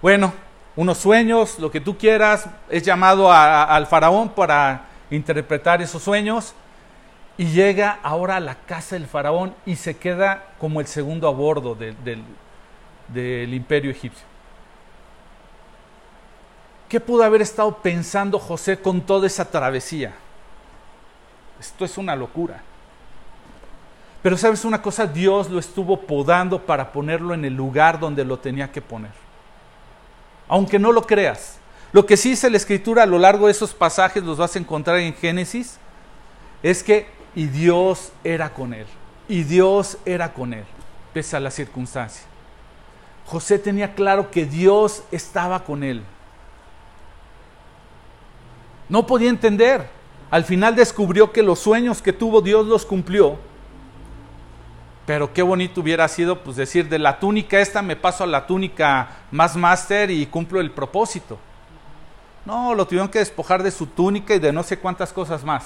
[0.00, 0.32] Bueno,
[0.74, 6.54] unos sueños, lo que tú quieras, es llamado al faraón para interpretar esos sueños
[7.36, 11.30] y llega ahora a la casa del faraón y se queda como el segundo a
[11.30, 14.26] bordo del imperio egipcio.
[16.88, 20.14] ¿Qué pudo haber estado pensando José con toda esa travesía?
[21.60, 22.62] Esto es una locura.
[24.22, 28.38] Pero sabes una cosa, Dios lo estuvo podando para ponerlo en el lugar donde lo
[28.38, 29.12] tenía que poner.
[30.48, 31.58] Aunque no lo creas.
[31.92, 34.58] Lo que sí dice la escritura a lo largo de esos pasajes, los vas a
[34.58, 35.78] encontrar en Génesis,
[36.62, 38.86] es que y Dios era con él.
[39.28, 40.64] Y Dios era con él,
[41.12, 42.24] pese a la circunstancia.
[43.26, 46.02] José tenía claro que Dios estaba con él.
[48.88, 49.88] No podía entender.
[50.30, 53.38] Al final descubrió que los sueños que tuvo Dios los cumplió.
[55.08, 58.46] Pero qué bonito hubiera sido pues decir de la túnica esta me paso a la
[58.46, 61.38] túnica más máster y cumplo el propósito.
[62.44, 65.64] No, lo tuvieron que despojar de su túnica y de no sé cuántas cosas más.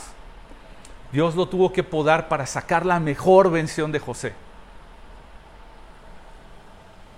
[1.10, 4.32] Dios lo tuvo que podar para sacar la mejor vención de José.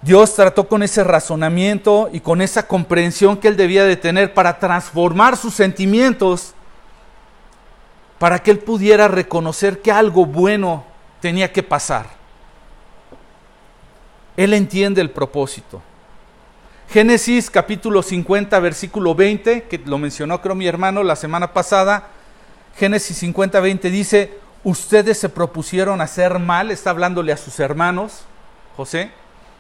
[0.00, 4.58] Dios trató con ese razonamiento y con esa comprensión que él debía de tener para
[4.58, 6.54] transformar sus sentimientos,
[8.18, 10.93] para que él pudiera reconocer que algo bueno
[11.24, 12.04] tenía que pasar.
[14.36, 15.80] Él entiende el propósito.
[16.90, 22.08] Génesis capítulo 50, versículo 20, que lo mencionó creo mi hermano la semana pasada.
[22.76, 28.26] Génesis 50, 20 dice, ustedes se propusieron hacer mal, está hablándole a sus hermanos,
[28.76, 29.10] José,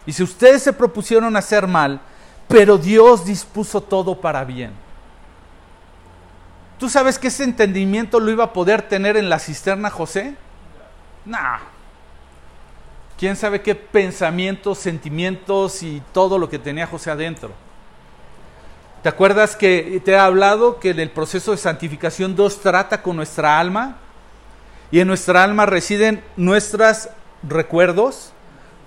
[0.04, 1.98] y si ustedes se propusieron hacer mal,
[2.46, 4.72] pero Dios dispuso todo para bien.
[6.78, 10.36] ¿Tú sabes que ese entendimiento lo iba a poder tener en la cisterna José?
[11.24, 11.58] Nah.
[13.18, 17.52] ¿Quién sabe qué pensamientos, sentimientos y todo lo que tenía José adentro?
[19.02, 23.16] ¿Te acuerdas que te he hablado que en el proceso de santificación Dios trata con
[23.16, 23.98] nuestra alma?
[24.90, 27.08] Y en nuestra alma residen nuestros
[27.42, 28.32] recuerdos,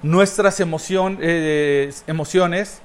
[0.01, 2.81] nuestras eh, emociones,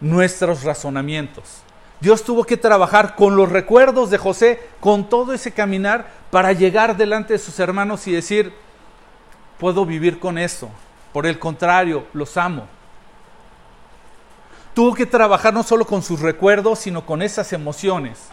[0.00, 1.62] nuestros razonamientos.
[2.00, 6.96] Dios tuvo que trabajar con los recuerdos de José, con todo ese caminar, para llegar
[6.96, 8.52] delante de sus hermanos y decir,
[9.58, 10.70] puedo vivir con eso.
[11.12, 12.66] Por el contrario, los amo.
[14.74, 18.28] Tuvo que trabajar no solo con sus recuerdos, sino con esas emociones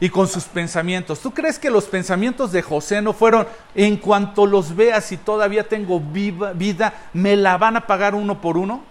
[0.00, 1.20] y con sus pensamientos.
[1.20, 5.68] ¿Tú crees que los pensamientos de José no fueron, en cuanto los veas y todavía
[5.68, 8.82] tengo vida, me la van a pagar uno por uno?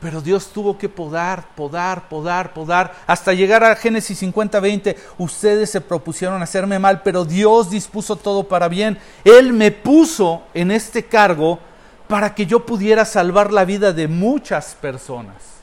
[0.00, 4.96] Pero Dios tuvo que podar, podar, podar, podar, hasta llegar a Génesis 50, 20.
[5.18, 8.98] Ustedes se propusieron hacerme mal, pero Dios dispuso todo para bien.
[9.24, 11.58] Él me puso en este cargo
[12.06, 15.58] para que yo pudiera salvar la vida de muchas personas.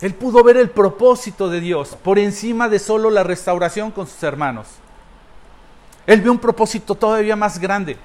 [0.00, 4.22] Él pudo ver el propósito de Dios por encima de solo la restauración con sus
[4.22, 4.66] hermanos.
[6.06, 7.98] Él ve un propósito todavía más grande.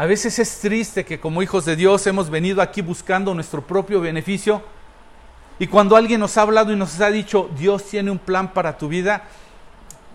[0.00, 4.00] A veces es triste que como hijos de Dios hemos venido aquí buscando nuestro propio
[4.00, 4.62] beneficio
[5.58, 8.78] y cuando alguien nos ha hablado y nos ha dicho, Dios tiene un plan para
[8.78, 9.24] tu vida,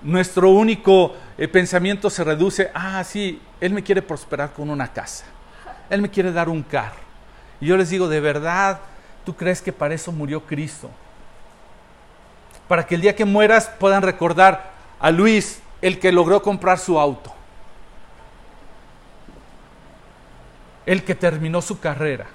[0.02, 5.26] nuestro único eh, pensamiento se reduce, ah, sí, Él me quiere prosperar con una casa,
[5.92, 6.98] Él me quiere dar un carro.
[7.62, 8.80] Y yo les digo, de verdad,
[9.26, 10.90] ¿Tú crees que para eso murió Cristo?
[12.68, 17.00] Para que el día que mueras puedan recordar a Luis, el que logró comprar su
[17.00, 17.34] auto,
[20.86, 22.28] el que terminó su carrera,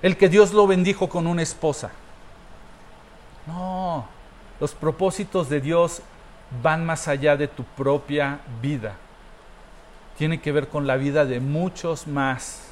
[0.00, 1.90] el que Dios lo bendijo con una esposa.
[3.46, 4.06] No,
[4.60, 6.02] los propósitos de Dios
[6.62, 8.94] van más allá de tu propia vida.
[10.16, 12.68] Tiene que ver con la vida de muchos más.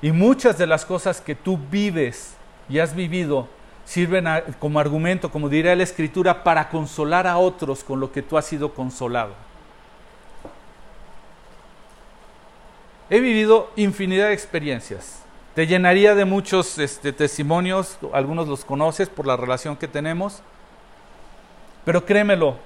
[0.00, 2.34] Y muchas de las cosas que tú vives
[2.68, 3.48] y has vivido
[3.84, 4.26] sirven
[4.60, 8.44] como argumento, como diría la escritura, para consolar a otros con lo que tú has
[8.44, 9.47] sido consolado.
[13.10, 15.22] He vivido infinidad de experiencias.
[15.54, 20.42] Te llenaría de muchos este, testimonios, algunos los conoces por la relación que tenemos,
[21.84, 22.56] pero créemelo,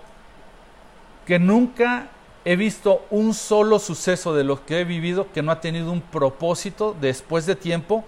[1.27, 2.09] que nunca
[2.45, 6.01] he visto un solo suceso de lo que he vivido que no ha tenido un
[6.01, 8.05] propósito después de tiempo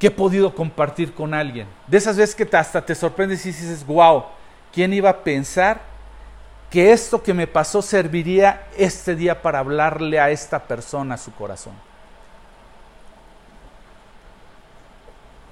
[0.00, 1.68] que he podido compartir con alguien.
[1.86, 4.24] De esas veces que hasta te sorprendes y dices, wow,
[4.72, 5.91] ¿quién iba a pensar
[6.72, 11.74] que esto que me pasó serviría este día para hablarle a esta persona su corazón?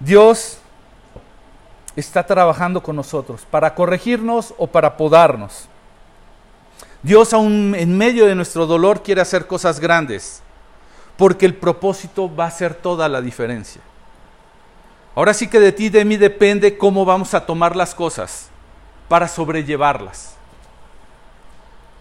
[0.00, 0.58] Dios
[1.94, 5.68] está trabajando con nosotros para corregirnos o para podarnos.
[7.02, 10.42] Dios aún en medio de nuestro dolor quiere hacer cosas grandes,
[11.18, 13.82] porque el propósito va a ser toda la diferencia.
[15.14, 18.48] Ahora sí que de ti, de mí depende cómo vamos a tomar las cosas
[19.06, 20.39] para sobrellevarlas.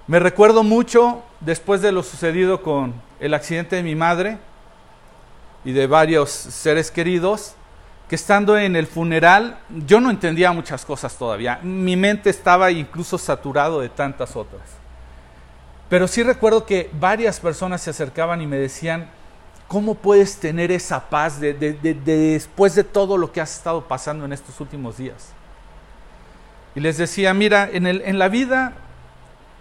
[0.10, 4.40] Me recuerdo mucho después de lo sucedido con el accidente de mi madre
[5.64, 7.54] y de varios seres queridos,
[8.08, 11.60] que estando en el funeral yo no entendía muchas cosas todavía.
[11.62, 14.64] Mi mente estaba incluso saturado de tantas otras.
[15.90, 19.12] Pero sí recuerdo que varias personas se acercaban y me decían,
[19.68, 24.34] ¿cómo puedes tener esa paz de, después de todo lo que has estado pasando en
[24.34, 25.34] estos últimos días?
[26.74, 28.74] Y les decía, mira, en, el, en la vida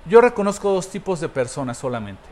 [0.08, 2.28] yo reconozco dos tipos de personas solamente.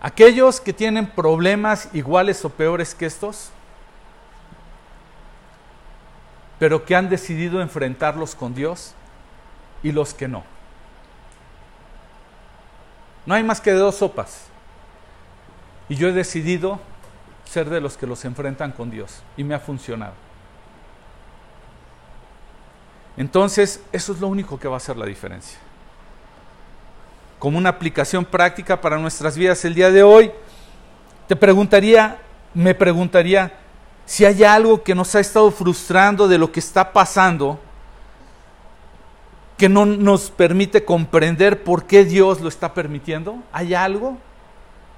[0.00, 3.50] Aquellos que tienen problemas iguales o peores que estos,
[6.58, 8.94] pero que han decidido enfrentarlos con Dios
[9.82, 10.44] y los que no.
[13.26, 14.46] No hay más que dos sopas.
[15.88, 16.80] Y yo he decidido
[17.44, 20.14] ser de los que los enfrentan con Dios y me ha funcionado.
[23.16, 25.58] Entonces, eso es lo único que va a hacer la diferencia.
[27.38, 30.30] Como una aplicación práctica para nuestras vidas el día de hoy,
[31.28, 32.18] te preguntaría,
[32.54, 33.52] me preguntaría,
[34.06, 37.58] si hay algo que nos ha estado frustrando de lo que está pasando,
[39.56, 44.16] que no nos permite comprender por qué Dios lo está permitiendo, ¿hay algo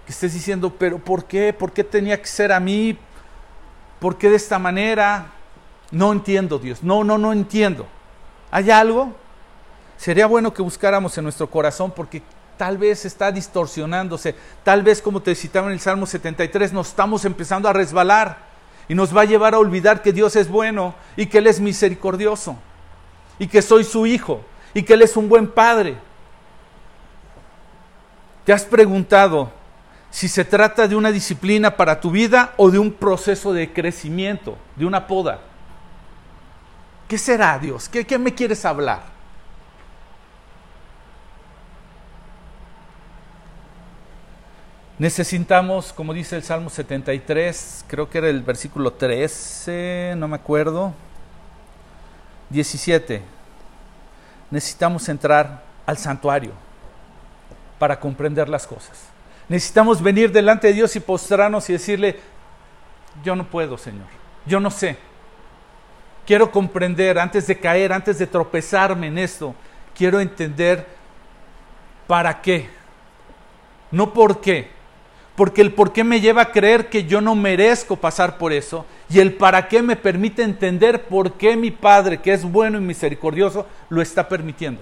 [0.07, 1.53] que estés diciendo, pero ¿por qué?
[1.53, 2.97] ¿Por qué tenía que ser a mí?
[4.01, 5.33] ¿Por qué de esta manera?
[5.91, 6.83] No entiendo, Dios.
[6.83, 7.87] No, no, no entiendo.
[8.55, 9.13] ¿Hay algo?
[9.97, 12.23] Sería bueno que buscáramos en nuestro corazón porque
[12.57, 14.37] tal vez está distorsionándose.
[14.63, 18.39] Tal vez, como te citaba en el Salmo 73, nos estamos empezando a resbalar
[18.87, 21.59] y nos va a llevar a olvidar que Dios es bueno y que Él es
[21.59, 22.57] misericordioso
[23.41, 24.41] y que soy su hijo
[24.73, 25.97] y que Él es un buen padre.
[28.45, 29.51] ¿Te has preguntado
[30.13, 34.57] si se trata de una disciplina para tu vida o de un proceso de crecimiento,
[34.77, 35.41] de una poda?
[37.15, 37.89] ¿Qué será Dios?
[37.89, 39.05] ¿Qué, me quieres hablar?
[44.99, 50.93] Necesitamos, como dice el Salmo 73, creo que era el versículo 13, no me acuerdo,
[52.51, 53.23] 17,
[54.51, 56.51] necesitamos entrar al santuario
[57.79, 59.05] para comprender las cosas.
[59.49, 62.19] Necesitamos venir delante de Dios y postrarnos y decirle,
[63.23, 64.09] yo no puedo, Señor,
[64.47, 65.14] yo no sé.
[66.27, 69.55] Quiero comprender antes de caer, antes de tropezarme en esto,
[69.95, 70.87] quiero entender
[72.07, 72.69] para qué,
[73.91, 74.69] no por qué,
[75.37, 78.87] porque el por qué me lleva a creer que yo no merezco pasar por eso
[79.09, 82.83] y el para qué me permite entender por qué mi Padre, que es bueno y
[82.83, 84.81] misericordioso, lo está permitiendo.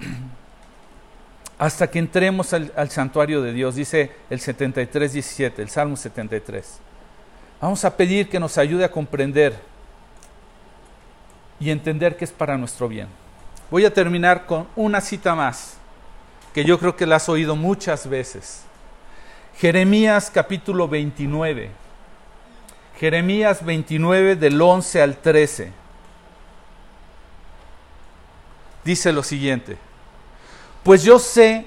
[1.58, 6.80] Hasta que entremos al, al santuario de Dios, dice el 73, 17, el Salmo 73.
[7.60, 9.58] Vamos a pedir que nos ayude a comprender
[11.60, 13.08] y entender que es para nuestro bien.
[13.70, 15.76] Voy a terminar con una cita más
[16.52, 18.62] que yo creo que la has oído muchas veces.
[19.56, 21.70] Jeremías capítulo 29.
[22.98, 25.72] Jeremías 29 del 11 al 13.
[28.84, 29.76] Dice lo siguiente.
[30.84, 31.66] Pues yo sé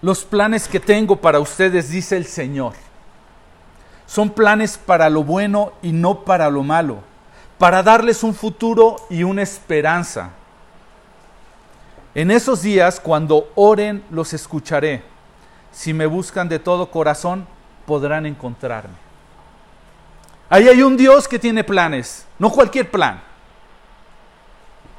[0.00, 2.74] los planes que tengo para ustedes, dice el Señor.
[4.06, 6.98] Son planes para lo bueno y no para lo malo,
[7.58, 10.30] para darles un futuro y una esperanza.
[12.14, 15.02] En esos días, cuando oren, los escucharé.
[15.72, 17.46] Si me buscan de todo corazón,
[17.86, 18.94] podrán encontrarme.
[20.48, 23.20] Ahí hay un Dios que tiene planes, no cualquier plan.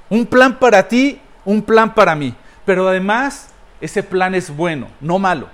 [0.09, 2.35] Un plan para ti, un plan para mí.
[2.65, 3.49] Pero además,
[3.79, 5.47] ese plan es bueno, no malo.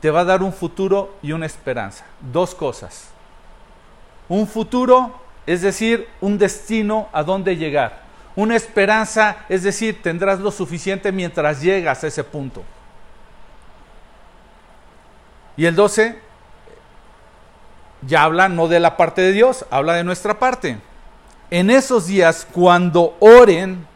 [0.00, 2.04] Te va a dar un futuro y una esperanza.
[2.32, 3.08] Dos cosas.
[4.28, 5.14] Un futuro
[5.48, 8.02] es decir, un destino a dónde llegar.
[8.36, 12.62] Una esperanza, es decir, tendrás lo suficiente mientras llegas a ese punto.
[15.56, 16.20] Y el 12
[18.02, 20.78] ya habla no de la parte de Dios, habla de nuestra parte.
[21.50, 23.86] En esos días, cuando oren,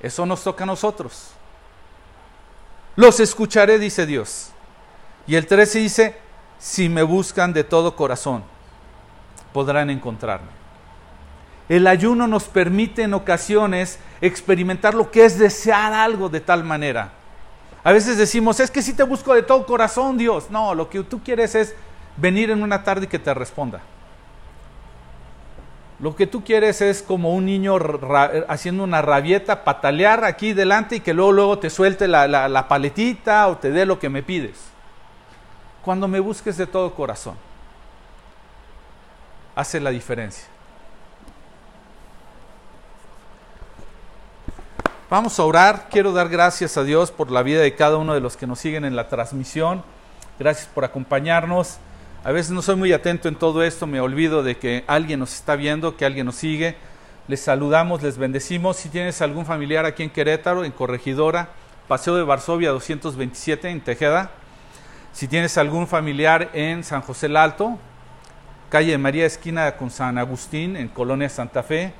[0.00, 1.32] eso nos toca a nosotros.
[3.00, 4.50] Los escucharé, dice Dios.
[5.26, 6.16] Y el 13 dice,
[6.58, 8.44] si me buscan de todo corazón
[9.54, 10.50] podrán encontrarme.
[11.70, 17.12] El ayuno nos permite en ocasiones experimentar lo que es desear algo de tal manera.
[17.82, 20.50] A veces decimos, es que si te busco de todo corazón, Dios.
[20.50, 21.74] No, lo que tú quieres es
[22.18, 23.80] venir en una tarde y que te responda.
[26.00, 27.76] Lo que tú quieres es como un niño
[28.48, 33.46] haciendo una rabieta, patalear aquí delante y que luego, luego te suelte la, la paletita
[33.48, 34.58] o te dé lo que me pides.
[35.84, 37.36] Cuando me busques de todo corazón,
[39.54, 40.46] hace la diferencia.
[45.10, 45.88] Vamos a orar.
[45.90, 48.60] Quiero dar gracias a Dios por la vida de cada uno de los que nos
[48.60, 49.82] siguen en la transmisión.
[50.38, 51.78] Gracias por acompañarnos.
[52.22, 55.34] A veces no soy muy atento en todo esto, me olvido de que alguien nos
[55.34, 56.76] está viendo, que alguien nos sigue.
[57.28, 58.76] Les saludamos, les bendecimos.
[58.76, 61.48] Si tienes algún familiar aquí en Querétaro, en Corregidora,
[61.88, 64.32] Paseo de Varsovia 227 en Tejeda.
[65.14, 67.78] Si tienes algún familiar en San José el Alto,
[68.68, 71.94] calle María esquina con San Agustín en Colonia Santa Fe.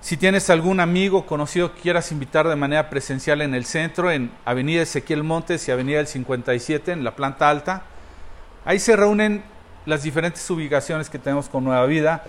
[0.00, 4.30] Si tienes algún amigo conocido que quieras invitar de manera presencial en el centro, en
[4.44, 7.82] Avenida Ezequiel Montes y Avenida del 57 en la planta alta,
[8.68, 9.42] Ahí se reúnen
[9.86, 12.22] las diferentes ubicaciones que tenemos con Nueva Vida.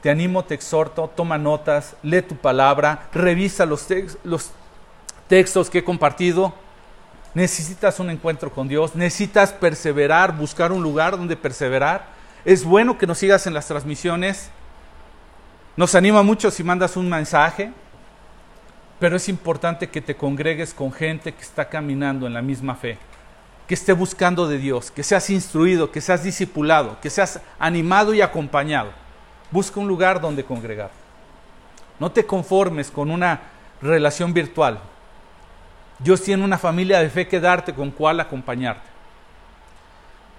[0.00, 3.88] Te animo, te exhorto, toma notas, lee tu palabra, revisa los,
[4.22, 4.52] los
[5.26, 6.54] textos que he compartido.
[7.34, 12.06] Necesitas un encuentro con Dios, necesitas perseverar, buscar un lugar donde perseverar.
[12.44, 14.48] Es bueno que nos sigas en las transmisiones.
[15.76, 17.72] Nos anima mucho si mandas un mensaje,
[19.00, 22.96] pero es importante que te congregues con gente que está caminando en la misma fe
[23.70, 28.20] que esté buscando de Dios, que seas instruido, que seas discipulado, que seas animado y
[28.20, 28.90] acompañado.
[29.52, 30.90] Busca un lugar donde congregar.
[32.00, 33.42] No te conformes con una
[33.80, 34.80] relación virtual.
[36.00, 38.88] Dios tiene una familia de fe que darte con cual acompañarte.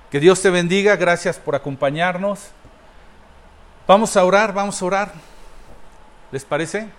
[0.09, 2.49] Que Dios te bendiga, gracias por acompañarnos.
[3.87, 5.13] Vamos a orar, vamos a orar.
[6.33, 6.89] ¿Les parece?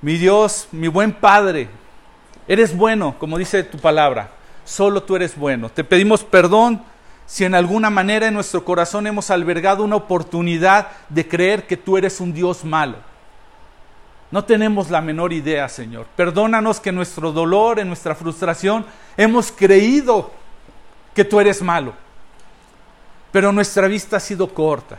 [0.00, 1.68] Mi Dios, mi buen Padre,
[2.46, 4.37] eres bueno, como dice tu palabra
[4.68, 5.70] solo tú eres bueno.
[5.70, 6.82] Te pedimos perdón
[7.26, 11.96] si en alguna manera en nuestro corazón hemos albergado una oportunidad de creer que tú
[11.96, 12.96] eres un Dios malo.
[14.30, 16.06] No tenemos la menor idea, Señor.
[16.14, 18.84] Perdónanos que en nuestro dolor, en nuestra frustración,
[19.16, 20.30] hemos creído
[21.14, 21.94] que tú eres malo.
[23.32, 24.98] Pero nuestra vista ha sido corta.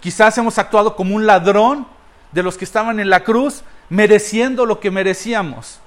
[0.00, 1.86] Quizás hemos actuado como un ladrón
[2.30, 5.80] de los que estaban en la cruz, mereciendo lo que merecíamos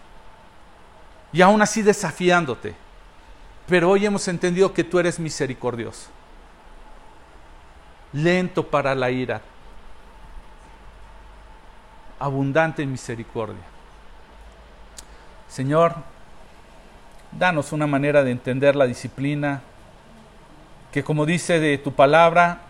[1.31, 2.75] y aún así desafiándote.
[3.67, 6.09] Pero hoy hemos entendido que tú eres misericordioso,
[8.13, 9.41] lento para la ira,
[12.17, 13.61] abundante en misericordia.
[15.47, 15.95] Señor,
[17.31, 19.61] danos una manera de entender la disciplina,
[20.91, 22.61] que como dice de tu palabra,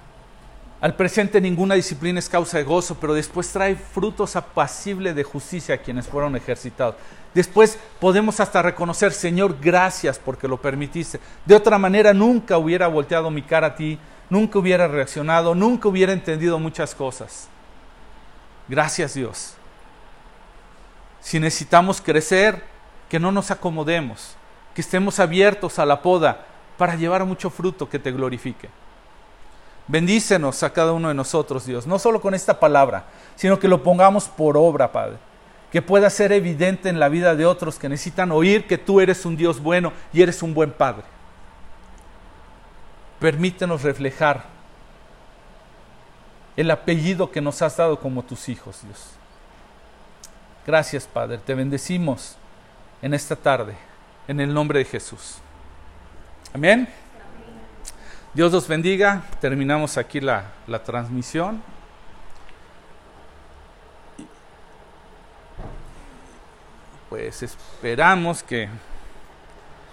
[0.82, 5.76] al presente ninguna disciplina es causa de gozo, pero después trae frutos apacibles de justicia
[5.76, 6.96] a quienes fueron ejercitados.
[7.34, 11.20] Después podemos hasta reconocer, Señor, gracias porque lo permitiste.
[11.46, 14.00] De otra manera nunca hubiera volteado mi cara a ti,
[14.30, 17.50] nunca hubiera reaccionado, nunca hubiera entendido muchas cosas.
[18.68, 19.56] Gracias Dios.
[21.20, 22.64] Si necesitamos crecer,
[23.10, 24.36] que no nos acomodemos,
[24.74, 26.46] que estemos abiertos a la poda
[26.78, 28.70] para llevar mucho fruto que te glorifique.
[29.90, 33.82] Bendícenos a cada uno de nosotros, Dios, no solo con esta palabra, sino que lo
[33.82, 35.18] pongamos por obra, Padre.
[35.72, 39.26] Que pueda ser evidente en la vida de otros que necesitan oír que tú eres
[39.26, 41.06] un Dios bueno y eres un buen Padre.
[43.20, 44.46] Permítenos reflejar
[46.56, 49.14] el apellido que nos has dado como tus hijos, Dios.
[50.68, 51.40] Gracias, Padre.
[51.40, 52.36] Te bendecimos
[53.02, 53.76] en esta tarde,
[54.28, 55.38] en el nombre de Jesús.
[56.54, 56.88] Amén.
[58.34, 59.24] Dios los bendiga.
[59.42, 61.64] Terminamos aquí la, la transmisión.
[67.10, 68.70] Pues esperamos que